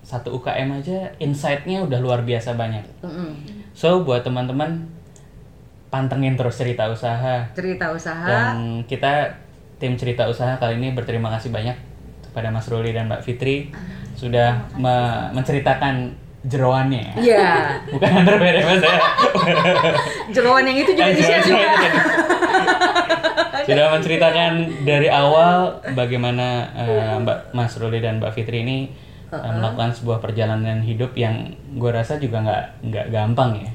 [0.00, 3.30] satu UKM aja insight-nya udah luar biasa banyak Mm-mm.
[3.70, 4.88] so buat teman-teman
[5.86, 8.26] pantengin terus cerita usaha Cerita usaha.
[8.26, 9.30] Dan kita
[9.76, 11.76] tim cerita usaha kali ini berterima kasih banyak
[12.22, 13.70] kepada Mas Ruli dan Mbak Fitri
[14.12, 16.10] sudah me- menceritakan
[16.42, 17.14] jeroannya.
[17.16, 17.46] Iya.
[17.92, 18.98] Bukan underwear ya Mas ya.
[20.34, 21.90] Jeroan yang itu juga Eh, di-share jeroan- juga.
[23.66, 24.52] Sudah menceritakan
[24.86, 28.88] dari awal bagaimana eh, Mbak Mas Ruli dan Mbak Fitri ini
[29.28, 33.70] eh, melakukan sebuah perjalanan hidup yang gue rasa juga nggak nggak gampang ya.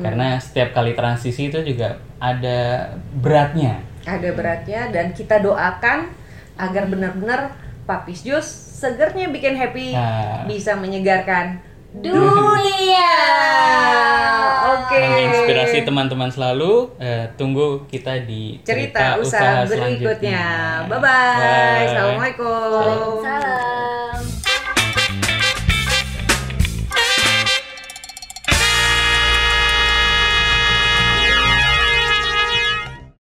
[0.00, 3.84] Karena setiap kali transisi itu juga ada beratnya.
[4.06, 6.14] ada beratnya dan kita doakan
[6.56, 7.50] agar benar-benar
[7.86, 10.46] Papis Jus segernya bikin happy Nah.
[10.46, 11.58] bisa menyegarkan
[12.00, 13.12] dunia.
[14.76, 14.98] Oke.
[15.00, 20.44] menginspirasi teman-teman selalu eh, tunggu kita di Cerita usaha berikutnya.
[20.90, 21.08] Bye bye.
[21.08, 21.84] Bye.
[21.88, 22.68] Assalamualaikum.
[22.72, 24.35] Waalaikumsalam